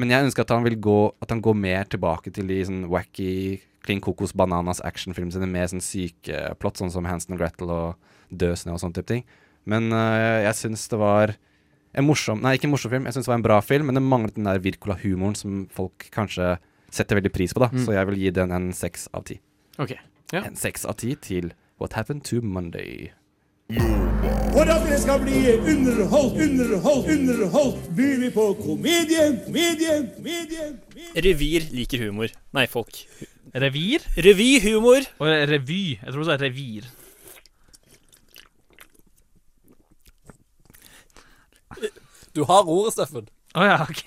men 0.00 0.14
jeg 0.14 0.28
ønsker 0.28 0.46
at 0.46 0.54
han 0.54 0.64
vil 0.66 0.78
gå 0.80 0.98
At 1.24 1.32
han 1.34 1.42
går 1.42 1.56
mer 1.58 1.88
tilbake 1.90 2.30
til 2.34 2.48
de 2.48 2.60
sånn 2.64 2.86
wacky 2.92 3.58
Clean 3.84 4.00
Kokos 4.04 4.34
Bananas 4.36 4.82
actionfilmene 4.84 5.36
sine 5.36 5.48
med 5.50 5.72
sånn 5.72 5.84
syke 5.84 6.54
plott, 6.60 6.80
sånn 6.80 6.92
som 6.92 7.08
Hansen 7.08 7.36
og 7.36 7.42
Gretel 7.42 7.72
og 7.72 8.14
Død 8.28 8.60
snø 8.60 8.76
og 8.76 8.82
sånne 8.82 8.98
type 8.98 9.10
ting. 9.10 9.28
Men 9.68 9.92
uh, 9.92 10.44
jeg 10.44 10.56
syns 10.62 10.88
det 10.92 11.00
var 11.00 11.36
en 11.98 12.04
morsom 12.04 12.42
Nei, 12.44 12.56
ikke 12.56 12.68
en 12.68 12.74
morsom 12.74 12.92
film. 12.92 13.06
Jeg 13.08 13.16
syns 13.16 13.28
det 13.28 13.32
var 13.32 13.40
en 13.40 13.46
bra 13.46 13.60
film, 13.64 13.88
men 13.88 13.96
det 13.96 14.04
manglet 14.04 14.36
den 14.36 14.48
der 14.48 14.60
Wirkola-humoren 14.62 15.36
som 15.38 15.62
folk 15.74 16.08
kanskje 16.14 16.56
setter 16.94 17.18
veldig 17.18 17.32
pris 17.32 17.52
på, 17.52 17.62
da. 17.64 17.70
Mm. 17.72 17.84
Så 17.84 17.96
jeg 17.96 18.08
vil 18.10 18.20
gi 18.22 18.34
den 18.38 18.52
en 18.54 18.68
seks 18.76 19.08
av 19.16 19.24
ti. 19.28 19.38
Ok, 19.80 19.96
ja. 20.32 20.42
En 20.42 20.56
seks 20.56 20.86
av 20.88 20.98
ti 21.00 21.14
til 21.24 21.52
What 21.80 21.96
Happened 21.98 22.24
to 22.28 22.40
Monday. 22.44 23.10
For 23.68 24.64
at 24.64 24.80
dere 24.80 24.96
skal 24.96 25.18
bli 25.20 25.40
underholdt, 25.60 26.38
underholdt, 26.40 27.08
underholdt, 27.12 27.80
byr 27.92 28.14
vi 28.22 28.28
på 28.32 28.44
komedie, 28.62 29.24
komedie, 29.44 29.96
komedie. 30.14 30.68
Revir 31.26 31.66
liker 31.76 32.06
humor. 32.06 32.32
Nei, 32.56 32.64
folk. 32.72 33.02
Revir? 33.52 34.06
Revyhumor. 34.24 35.04
Og 35.20 35.32
revy. 35.52 35.98
Jeg 35.98 36.14
tror 36.14 36.24
du 36.24 36.28
sa 36.30 36.38
revir. 36.40 36.88
Du 42.32 42.46
har 42.48 42.64
ordet, 42.64 42.94
Steffen. 42.96 43.28
Å 43.52 43.66
ja, 43.68 43.82
OK. 43.84 44.00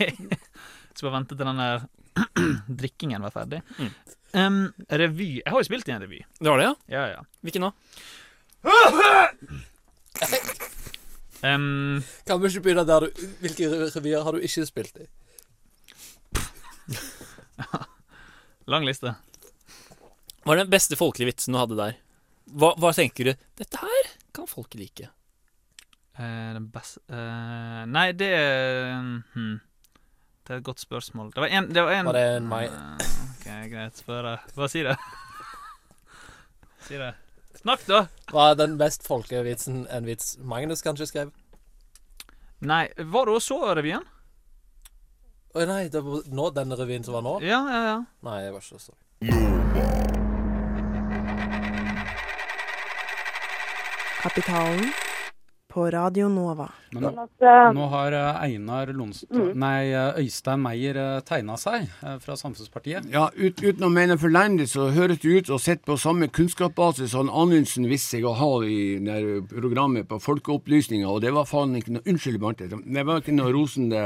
Skal 0.96 1.06
bare 1.06 1.20
vente 1.20 1.38
til 1.38 1.46
den 1.52 1.62
der 1.62 1.86
drikkingen 2.82 3.30
var 3.30 3.36
ferdig. 3.36 3.62
Mm. 3.78 3.94
Um, 4.42 4.60
revy. 4.90 5.30
Jeg 5.44 5.54
har 5.54 5.62
jo 5.62 5.70
spilt 5.70 5.86
i 5.86 5.94
en 5.94 6.02
revy. 6.02 6.24
Det 6.42 6.50
var 6.50 6.58
det, 6.64 6.72
ja? 6.72 6.74
Ja, 6.98 7.06
ja. 7.20 7.22
Hvilken 7.46 7.70
da? 7.70 7.72
Um, 11.42 12.04
Kan 12.28 12.38
vi 12.38 12.52
ikke 12.52 12.62
begynne 12.68 12.84
der 12.86 13.08
du 13.08 13.22
Hvilke 13.42 13.66
revyer 13.96 14.22
har 14.22 14.36
du 14.36 14.44
ikke 14.46 14.66
spilt 14.70 15.00
i? 15.02 15.08
lang 18.72 18.86
liste. 18.86 19.16
Hva 20.46 20.54
er 20.54 20.62
den 20.64 20.72
beste 20.72 20.98
folkelige 21.00 21.32
vitsen 21.32 21.56
du 21.56 21.60
hadde 21.60 21.78
der? 21.80 21.98
Hva, 22.52 22.72
hva 22.80 22.92
tenker 22.96 23.32
du? 23.32 23.34
Dette 23.60 23.82
her 23.82 24.12
kan 24.36 24.48
folk 24.50 24.78
like. 24.80 25.10
Eh, 26.16 26.48
den 26.56 26.70
beste 26.72 27.02
eh, 27.08 27.82
Nei, 27.90 28.12
det 28.16 28.32
hmm. 29.34 29.58
Det 30.46 30.56
er 30.56 30.62
et 30.62 30.66
godt 30.68 30.82
spørsmål. 30.82 31.34
Det 31.36 31.44
var 31.44 31.54
en, 31.58 31.70
det 31.74 31.84
var 31.84 31.92
en 31.96 32.10
Var 32.10 32.18
det 32.18 32.24
en? 32.38 32.52
Eh, 32.52 33.12
OK, 33.34 33.46
greit. 33.74 34.00
Spør. 34.02 34.32
Bare 34.56 34.70
si 34.72 34.86
det. 34.88 34.96
si 36.88 37.02
det. 37.02 37.14
Snakk, 37.62 37.84
da! 37.86 37.98
Hva 38.32 38.48
er 38.52 38.56
den 38.58 38.72
mest 38.80 39.04
folkevitsen 39.06 39.84
en 39.94 40.08
vits 40.10 40.34
Magnus 40.42 40.82
kanskje 40.82 41.06
skrev? 41.06 41.34
Nei, 42.66 42.88
var 43.14 43.30
du 43.30 43.36
også 43.36 43.60
revyen? 43.78 44.02
Å 45.54 45.66
nei, 45.70 45.84
det 45.94 46.02
var 46.02 46.26
nå, 46.34 46.48
den 46.56 46.74
revyen 46.80 47.06
som 47.06 47.20
var 47.20 47.26
nå? 47.28 47.36
Ja, 47.46 47.60
ja, 47.70 47.82
ja. 47.86 48.00
Nei, 48.26 48.40
jeg 48.48 48.56
var 48.56 48.66
ikke 48.66 48.82
så. 48.82 48.98
Kapitalen 54.24 54.90
på 55.72 55.86
Radio 55.94 56.28
Nova. 56.32 56.68
Men 56.92 57.06
Sånn 57.06 57.16
nå, 57.16 57.26
eh, 57.48 57.68
nå 57.78 57.86
har 57.94 58.16
eh, 58.18 58.42
Einar 58.44 58.92
Lonstad 58.94 59.30
Mm. 59.32 59.54
Nei, 59.56 59.92
eh, 59.96 60.18
Øystein 60.20 60.60
Meier 60.60 61.22
tegna 61.24 61.56
seg 61.58 61.88
fra 62.20 62.36
Samfunnspartiet. 62.36 63.06
Ja, 63.12 63.30
ut, 63.36 63.62
uten 63.64 63.86
å 63.88 63.90
mene 63.90 64.18
for 64.20 64.30
lendig, 64.34 64.68
så 64.68 64.90
høres 64.92 65.22
det 65.24 65.32
ut 65.32 65.48
som 65.48 65.56
å 65.56 65.62
sitte 65.62 65.88
på 65.88 65.96
samme 65.98 66.28
kunnskapsbase 66.28 67.08
som 67.08 67.30
Anundsen 67.30 67.88
viste 67.88 68.18
seg 68.18 68.28
å 68.28 68.34
ha 68.36 68.50
i 68.68 69.00
det 69.00 69.48
programmet 69.48 70.10
på 70.10 70.20
Folkeopplysninga, 70.20 71.08
og 71.08 71.22
det 71.24 71.32
var 71.36 71.48
faen 71.48 71.78
ikke 71.80 71.96
noe 71.96 72.08
Unnskyld, 72.12 72.40
Bante. 72.42 72.68
Det 72.68 73.06
var 73.08 73.22
ikke 73.22 73.38
noe 73.38 73.54
rosende 73.56 74.02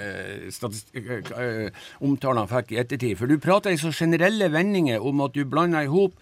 eh, 0.00 1.70
omtale 2.00 2.40
han 2.40 2.48
fikk 2.50 2.72
i 2.72 2.80
ettertid. 2.82 3.18
For 3.20 3.26
du 3.30 3.36
prater 3.42 3.74
i 3.74 3.80
så 3.80 3.92
generelle 3.92 4.48
vendinger 4.52 5.04
om 5.04 5.20
at 5.26 5.36
du 5.36 5.44
blander 5.44 5.84
i 5.84 5.92
hop 5.92 6.16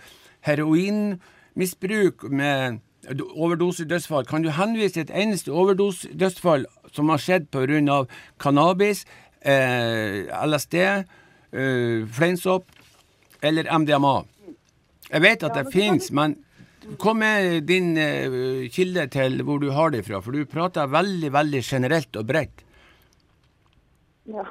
heroinmisbruk 0.46 2.26
med 2.30 2.80
overdosedødsfall. 3.10 4.26
Kan 4.26 4.42
du 4.42 4.50
henvise 4.50 4.94
til 4.94 5.02
et 5.02 5.14
eneste 5.22 5.52
overdosedødsfall 5.52 6.66
som 6.92 7.08
har 7.08 7.18
skjedd 7.18 7.50
pga. 7.50 8.04
cannabis, 8.38 9.04
eh, 9.44 10.26
LSD, 10.46 10.74
eh, 11.52 12.06
fleinsopp 12.06 12.64
eller 13.42 13.64
MDMA? 13.78 14.24
Jeg 15.12 15.22
vet 15.22 15.42
at 15.42 15.54
det 15.54 15.72
finnes, 15.72 16.12
men 16.12 16.36
kom 16.98 17.16
med 17.16 17.66
din 17.66 17.96
eh, 17.96 18.68
kilde 18.70 19.06
til 19.06 19.42
hvor 19.42 19.58
du 19.58 19.70
har 19.70 19.90
det 19.90 20.04
fra, 20.06 20.20
for 20.20 20.32
du 20.32 20.44
prater 20.44 20.86
veldig, 20.86 21.32
veldig 21.32 21.62
generelt 21.62 22.16
og 22.16 22.26
bredt. 22.26 22.64
Ja. 24.26 24.44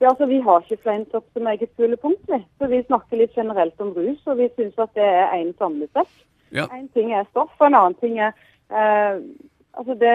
ja, 0.00 0.08
altså 0.10 0.26
Vi 0.26 0.40
har 0.40 0.60
ikke 0.60 0.82
fleinsopp 0.82 1.24
som 1.32 1.46
eget 1.46 1.70
skolepunkt. 1.74 2.22
vi. 2.28 2.44
Så 2.58 2.66
Vi 2.66 2.82
snakker 2.82 3.16
litt 3.16 3.34
generelt 3.34 3.80
om 3.80 3.94
rus, 3.94 4.20
og 4.26 4.38
vi 4.38 4.48
syns 4.56 4.74
at 4.78 4.94
det 4.94 5.04
er 5.04 5.36
én 5.38 5.54
samlesekk. 5.58 6.10
Ja. 6.54 6.66
En 6.72 6.88
ting 6.94 7.12
er 7.12 7.26
stoff, 7.30 7.54
og 7.58 7.66
en 7.66 7.78
annen 7.78 7.98
ting 8.02 8.18
er 8.20 8.32
eh, 8.70 9.22
Altså, 9.76 9.92
det 10.00 10.12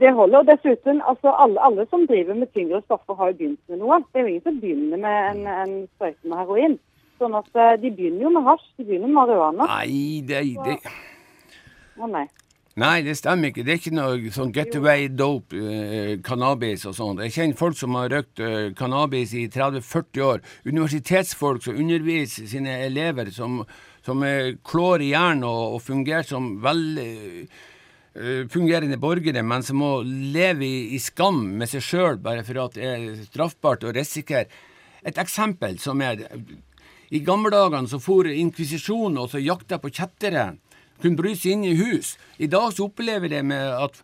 det 0.00 0.14
holder. 0.14 0.38
Og 0.38 0.46
dessuten, 0.46 1.02
altså 1.10 1.32
alle, 1.42 1.58
alle 1.66 1.86
som 1.90 2.06
driver 2.06 2.34
med 2.34 2.46
tyngre 2.54 2.80
stoffer, 2.84 3.14
har 3.14 3.30
jo 3.30 3.38
begynt 3.40 3.60
med 3.68 3.82
noe. 3.82 4.00
Det 4.12 4.20
er 4.20 4.24
jo 4.24 4.32
ingen 4.32 4.46
som 4.46 4.60
begynner 4.60 5.02
med 5.04 5.16
en, 5.30 5.46
en 5.46 5.74
sprøyte 5.96 6.30
med 6.30 6.40
heroin. 6.40 6.78
Sånn 7.18 7.34
at 7.34 7.48
eh, 7.58 7.76
De 7.82 7.90
begynner 7.90 8.26
jo 8.26 8.34
med 8.34 8.46
hasj, 8.46 8.66
de 8.78 8.86
begynner 8.88 9.10
med 9.10 9.18
marihuana. 9.20 9.68
Nei, 9.68 10.22
det, 10.26 10.44
det 10.64 10.78
Å 11.98 12.10
nei. 12.10 12.28
Nei, 12.78 13.00
det 13.02 13.16
stemmer 13.18 13.50
ikke. 13.50 13.64
Det 13.66 13.72
er 13.72 13.80
ikke 13.80 13.96
noe 13.96 14.30
sånn 14.30 14.52
getaway 14.54 15.08
dope, 15.10 15.58
eh, 15.58 16.12
cannabis 16.22 16.86
og 16.86 16.94
sånt. 16.94 17.22
Jeg 17.26 17.34
kjenner 17.34 17.58
folk 17.58 17.74
som 17.78 17.96
har 17.98 18.12
røkt 18.12 18.38
eh, 18.38 18.70
cannabis 18.78 19.34
i 19.34 19.48
30-40 19.50 20.22
år. 20.22 20.44
Universitetsfolk 20.68 21.66
som 21.66 21.80
underviser 21.82 22.46
sine 22.46 22.78
elever, 22.86 23.32
som, 23.34 23.64
som 24.08 24.22
er 24.24 24.54
klår 24.64 25.04
i 25.04 25.10
hjernen 25.12 25.44
og, 25.48 25.76
og 25.76 25.82
fungerer 25.84 26.26
som 26.26 26.54
veldig 26.64 27.10
eh, 27.44 28.46
fungerende 28.52 28.98
borgere, 29.00 29.44
men 29.44 29.64
som 29.66 29.82
må 29.82 29.90
leve 30.06 30.64
i, 30.66 30.78
i 30.96 31.02
skam 31.02 31.42
med 31.60 31.70
seg 31.70 31.84
sjøl 31.84 32.22
bare 32.24 32.46
for 32.46 32.62
at 32.64 32.78
det 32.78 32.88
er 32.88 33.26
straffbart 33.26 33.84
å 33.84 33.92
risikere. 33.94 34.48
Et 35.06 35.20
eksempel 35.20 35.78
som 35.80 36.00
er 36.02 36.24
I 37.08 37.20
gamle 37.24 37.52
dager 37.54 37.86
så 37.88 38.00
for 38.02 38.28
inkvisisjonen 38.28 39.20
og 39.22 39.30
så 39.32 39.40
jakta 39.40 39.78
på 39.80 39.92
kjettere 39.94 40.50
kunne 41.00 41.20
bry 41.20 41.34
seg 41.38 41.54
inn 41.54 41.68
i 41.68 41.76
hus. 41.78 42.16
I 42.38 42.50
dag 42.50 42.72
så 42.74 42.88
opplever 42.88 43.30
det 43.30 43.44
med 43.46 43.70
at 43.70 44.02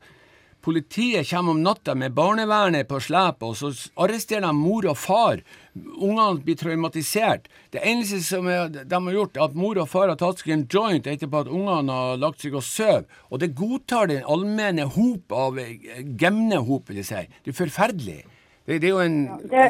politiet 0.64 1.28
kommer 1.28 1.52
om 1.52 1.62
natta 1.62 1.95
med 1.95 2.15
barnevernet 2.17 2.89
på 2.89 2.97
slep, 3.04 3.43
og 3.45 3.56
så 3.58 3.69
arresterer 4.00 4.47
de 4.47 4.52
mor 4.56 4.86
og 4.89 4.97
far. 4.97 5.43
Ungene 5.76 6.41
blir 6.47 6.56
traumatisert. 6.56 7.50
Det 7.75 7.82
eneste 7.84 8.23
som 8.25 8.49
er, 8.49 8.71
de 8.73 9.00
har 9.08 9.19
gjort, 9.19 9.36
er 9.36 9.45
at 9.45 9.58
mor 9.60 9.80
og 9.82 9.91
far 9.93 10.08
har 10.08 10.17
tatt 10.21 10.41
seg 10.41 10.54
en 10.54 10.65
joint 10.73 11.10
etterpå 11.10 11.45
at 11.45 11.52
ungene 11.52 11.99
har 11.99 12.23
lagt 12.23 12.41
seg 12.41 12.56
og 12.56 12.65
sover. 12.65 13.04
Og 13.28 13.43
det 13.43 13.52
godtar 13.58 14.08
den 14.08 14.25
allmenne 14.25 14.89
hop 14.97 15.36
av 15.36 15.60
eh, 15.60 15.76
gemne 16.21 16.62
hop, 16.65 16.89
vil 16.89 17.02
jeg 17.02 17.10
si. 17.10 17.23
Det 17.45 17.52
er 17.52 17.60
forferdelig. 17.60 18.19
Det, 18.65 18.80
det 18.80 18.89
er 18.89 18.95
jo 18.95 19.04
en 19.04 19.21
Det, 19.45 19.69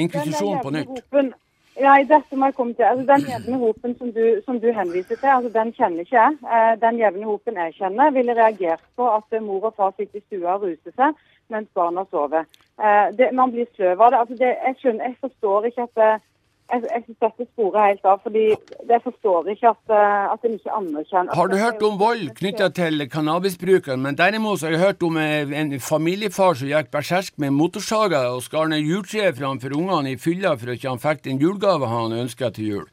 inkvisisjon 0.00 0.64
på 0.64 0.72
nytt. 0.78 0.96
Hopen, 0.96 1.34
ja, 1.80 1.96
dette 2.04 2.36
må 2.36 2.50
jeg 2.50 2.56
komme 2.56 2.74
til. 2.76 2.84
Altså, 2.84 3.06
den 3.08 3.26
jevne 3.30 3.58
hopen 3.62 3.96
som 3.98 4.12
du, 4.12 4.24
som 4.44 4.60
du 4.60 4.68
henviser 4.76 5.16
til, 5.16 5.30
altså, 5.32 5.50
den 5.54 5.72
kjenner 5.76 6.04
ikke 6.04 6.16
jeg. 6.16 6.38
Eh, 6.56 6.72
den 6.84 6.98
jevne 7.00 7.28
hopen 7.28 7.60
jeg 7.60 7.76
kjenner, 7.78 8.14
ville 8.16 8.36
reagert 8.38 8.84
på 8.96 9.08
at 9.10 9.36
eh, 9.36 9.44
mor 9.44 9.70
og 9.70 9.76
far 9.76 9.94
sitter 9.96 10.20
i 10.20 10.26
stua 10.26 10.56
og 10.56 10.66
ruser 10.66 10.96
seg 10.96 11.20
mens 11.50 11.70
barna 11.74 12.04
sover. 12.10 12.46
Eh, 12.78 13.06
det, 13.18 13.30
man 13.34 13.52
blir 13.54 13.68
sløv 13.74 14.00
av 14.00 14.12
det. 14.12 14.20
Altså, 14.22 14.36
det 14.42 14.50
jeg, 14.52 14.76
skjønner, 14.82 15.08
jeg 15.08 15.16
forstår 15.24 15.70
ikke 15.70 15.88
at 15.88 16.04
eh, 16.06 16.26
jeg, 16.72 16.82
jeg 16.94 17.02
synes 17.04 17.18
dette 17.24 17.46
sporer 17.52 17.86
helt 17.88 18.04
av, 18.06 18.20
fordi 18.22 18.44
jeg 18.90 19.00
forstår 19.04 19.48
ikke 19.52 19.68
at, 19.72 19.92
eh, 19.96 20.32
at 20.32 20.44
en 20.48 20.54
ikke 20.58 20.72
anerkjenner 20.78 21.34
Har 21.34 21.48
du 21.52 21.56
hørt 21.60 21.82
om 21.82 21.98
vold 22.00 22.30
knytta 22.38 22.68
til 22.76 23.06
cannabisbrukeren? 23.10 24.02
Men 24.02 24.18
derimot 24.18 24.62
har 24.62 24.70
jeg 24.74 24.80
hørt 24.84 25.02
om 25.02 25.16
en 25.16 25.74
familiefar 25.80 26.54
som 26.60 26.68
gikk 26.70 26.90
berserk 26.94 27.32
med 27.38 27.50
motorsaga 27.56 28.24
og 28.34 28.42
skar 28.46 28.68
ned 28.72 28.84
juletreet 28.86 29.38
framfor 29.38 29.76
ungene 29.76 30.12
i 30.14 30.16
fylla 30.20 30.56
for 30.56 30.70
at 30.70 30.78
ikke 30.80 30.88
han 30.94 31.02
fikk 31.02 31.24
den 31.24 31.40
julegava 31.42 31.86
han 31.90 32.12
ønska 32.24 32.50
til 32.54 32.64
jul. 32.74 32.86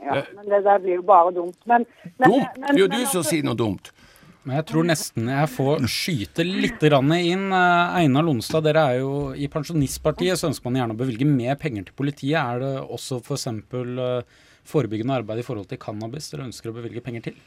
Ja, 0.00 0.22
men 0.36 0.46
det 0.48 0.62
der 0.64 0.78
blir 0.80 0.94
jo 0.96 1.02
bare 1.04 1.32
dumt. 1.36 1.58
Men, 1.68 1.84
men, 2.18 2.30
Dumt! 2.30 2.46
men- 2.56 2.76
Det 2.76 2.80
er 2.80 2.86
jo 2.86 2.92
du 3.00 3.06
som 3.06 3.22
sier 3.22 3.44
noe 3.44 3.54
dumt. 3.54 3.90
Men 4.44 4.56
jeg 4.56 4.66
tror 4.70 4.86
nesten 4.88 5.28
jeg 5.28 5.52
får 5.52 5.86
skyte 5.90 6.46
litt 6.46 6.82
inn. 6.82 7.48
Eh, 7.52 7.96
Einar 8.00 8.24
Lonstad, 8.24 8.64
dere 8.64 8.86
er 8.88 9.00
jo 9.02 9.14
i 9.36 9.50
Pensjonistpartiet, 9.52 10.38
så 10.40 10.48
ønsker 10.48 10.70
man 10.70 10.80
gjerne 10.80 10.96
å 10.96 11.00
bevilge 11.02 11.28
mer 11.28 11.58
penger 11.60 11.88
til 11.88 11.98
politiet. 11.98 12.38
Er 12.40 12.62
det 12.62 12.74
også 12.88 13.20
f.eks. 13.20 13.48
For 13.70 14.24
forebyggende 14.70 15.16
arbeid 15.20 15.40
i 15.40 15.46
forhold 15.46 15.68
til 15.70 15.80
cannabis 15.80 16.30
dere 16.30 16.46
ønsker 16.48 16.70
å 16.70 16.76
bevilge 16.76 17.02
penger 17.04 17.30
til? 17.30 17.40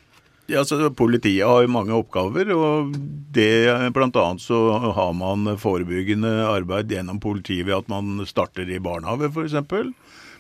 Ja, 0.52 0.66
så 0.68 0.90
Politiet 0.92 1.48
har 1.48 1.62
jo 1.64 1.72
mange 1.72 1.96
oppgaver, 1.96 2.50
og 2.52 2.98
det 3.32 3.72
bl.a. 3.96 4.26
så 4.44 4.58
har 4.98 5.14
man 5.16 5.54
forebyggende 5.60 6.34
arbeid 6.50 6.92
gjennom 6.92 7.22
politiet 7.24 7.70
ved 7.70 7.78
at 7.78 7.92
man 7.92 8.26
starter 8.28 8.68
i 8.68 8.82
barnehage 8.84 9.32
f.eks. 9.32 9.56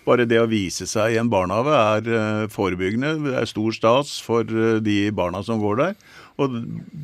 Bare 0.03 0.25
det 0.27 0.41
å 0.41 0.49
vise 0.51 0.83
seg 0.91 1.13
i 1.13 1.19
en 1.21 1.29
barnehage 1.31 1.77
er 1.79 2.09
eh, 2.11 2.47
forebyggende. 2.51 3.13
Det 3.23 3.37
er 3.39 3.47
stor 3.47 3.71
stas 3.71 4.17
for 4.19 4.43
eh, 4.43 4.81
de 4.83 4.97
barna 5.15 5.39
som 5.47 5.61
går 5.63 5.79
der. 5.79 5.93
Og 6.41 6.49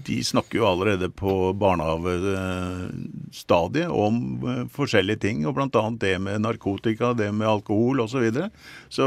de 0.08 0.16
snakker 0.26 0.58
jo 0.58 0.64
allerede 0.66 1.06
på 1.14 1.54
barnehagestadiet 1.62 3.92
om 3.94 4.42
eh, 4.42 4.64
forskjellige 4.74 5.22
ting, 5.26 5.44
og 5.46 5.54
bl.a. 5.58 5.84
det 6.02 6.16
med 6.24 6.42
narkotika, 6.46 7.08
det 7.18 7.32
med 7.36 7.50
alkohol 7.50 8.00
osv. 8.06 8.10
Så, 8.10 8.20
videre. 8.24 8.48
så 8.90 9.06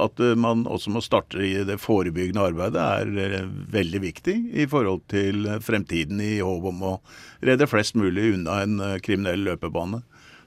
at 0.00 0.20
eh, 0.24 0.40
man 0.40 0.66
også 0.66 0.90
må 0.94 1.00
starte 1.04 1.38
i 1.44 1.64
det 1.68 1.78
forebyggende 1.82 2.46
arbeidet 2.48 2.80
er 2.80 3.06
eh, 3.26 3.44
veldig 3.76 4.00
viktig 4.06 4.36
i 4.64 4.66
forhold 4.70 5.02
til 5.12 5.34
fremtiden 5.64 6.20
i 6.24 6.40
håp 6.40 6.64
om 6.72 6.82
å 6.94 6.96
redde 7.44 7.70
flest 7.70 7.94
mulig 7.98 8.34
unna 8.38 8.52
en 8.64 8.74
kriminell 9.04 9.40
løpebane. 9.50 9.98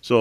Så 0.02 0.18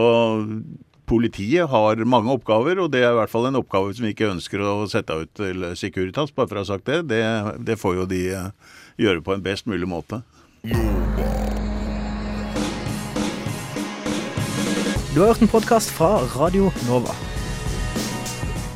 Politiet 1.11 1.67
har 1.67 1.99
mange 2.07 2.31
oppgaver, 2.31 2.79
og 2.79 2.93
det 2.93 3.01
er 3.03 3.11
i 3.11 3.17
hvert 3.19 3.33
fall 3.33 3.49
en 3.49 3.59
oppgave 3.59 3.91
som 3.97 4.05
vi 4.07 4.13
ikke 4.15 4.29
ønsker 4.31 4.63
å 4.63 4.87
sette 4.87 5.17
ut 5.19 5.31
til 5.35 5.65
Securitas, 5.75 6.31
bare 6.31 6.47
for 6.47 6.61
å 6.61 6.63
ha 6.63 6.69
sagt 6.69 6.87
det. 6.87 7.01
Det, 7.11 7.23
det 7.67 7.75
får 7.81 7.97
jo 7.97 8.05
de 8.13 8.21
eh, 8.39 8.77
gjøre 9.03 9.25
på 9.27 9.35
en 9.35 9.43
best 9.43 9.67
mulig 9.67 9.89
måte. 9.91 10.21
Du 15.11 15.19
har 15.19 15.33
hørt 15.33 15.43
en 15.43 15.51
podkast 15.51 15.91
fra 15.97 16.21
Radio 16.37 16.71
Nova. 16.87 17.17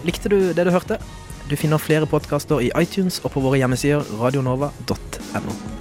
Likte 0.02 0.32
du 0.32 0.50
det 0.50 0.66
du 0.66 0.72
hørte? 0.74 0.98
Du 1.46 1.54
finner 1.60 1.78
flere 1.78 2.10
podkaster 2.10 2.58
i 2.66 2.72
iTunes 2.82 3.22
og 3.22 3.36
på 3.36 3.46
våre 3.46 3.62
hjemmesider 3.62 4.02
radionova.no. 4.18 5.73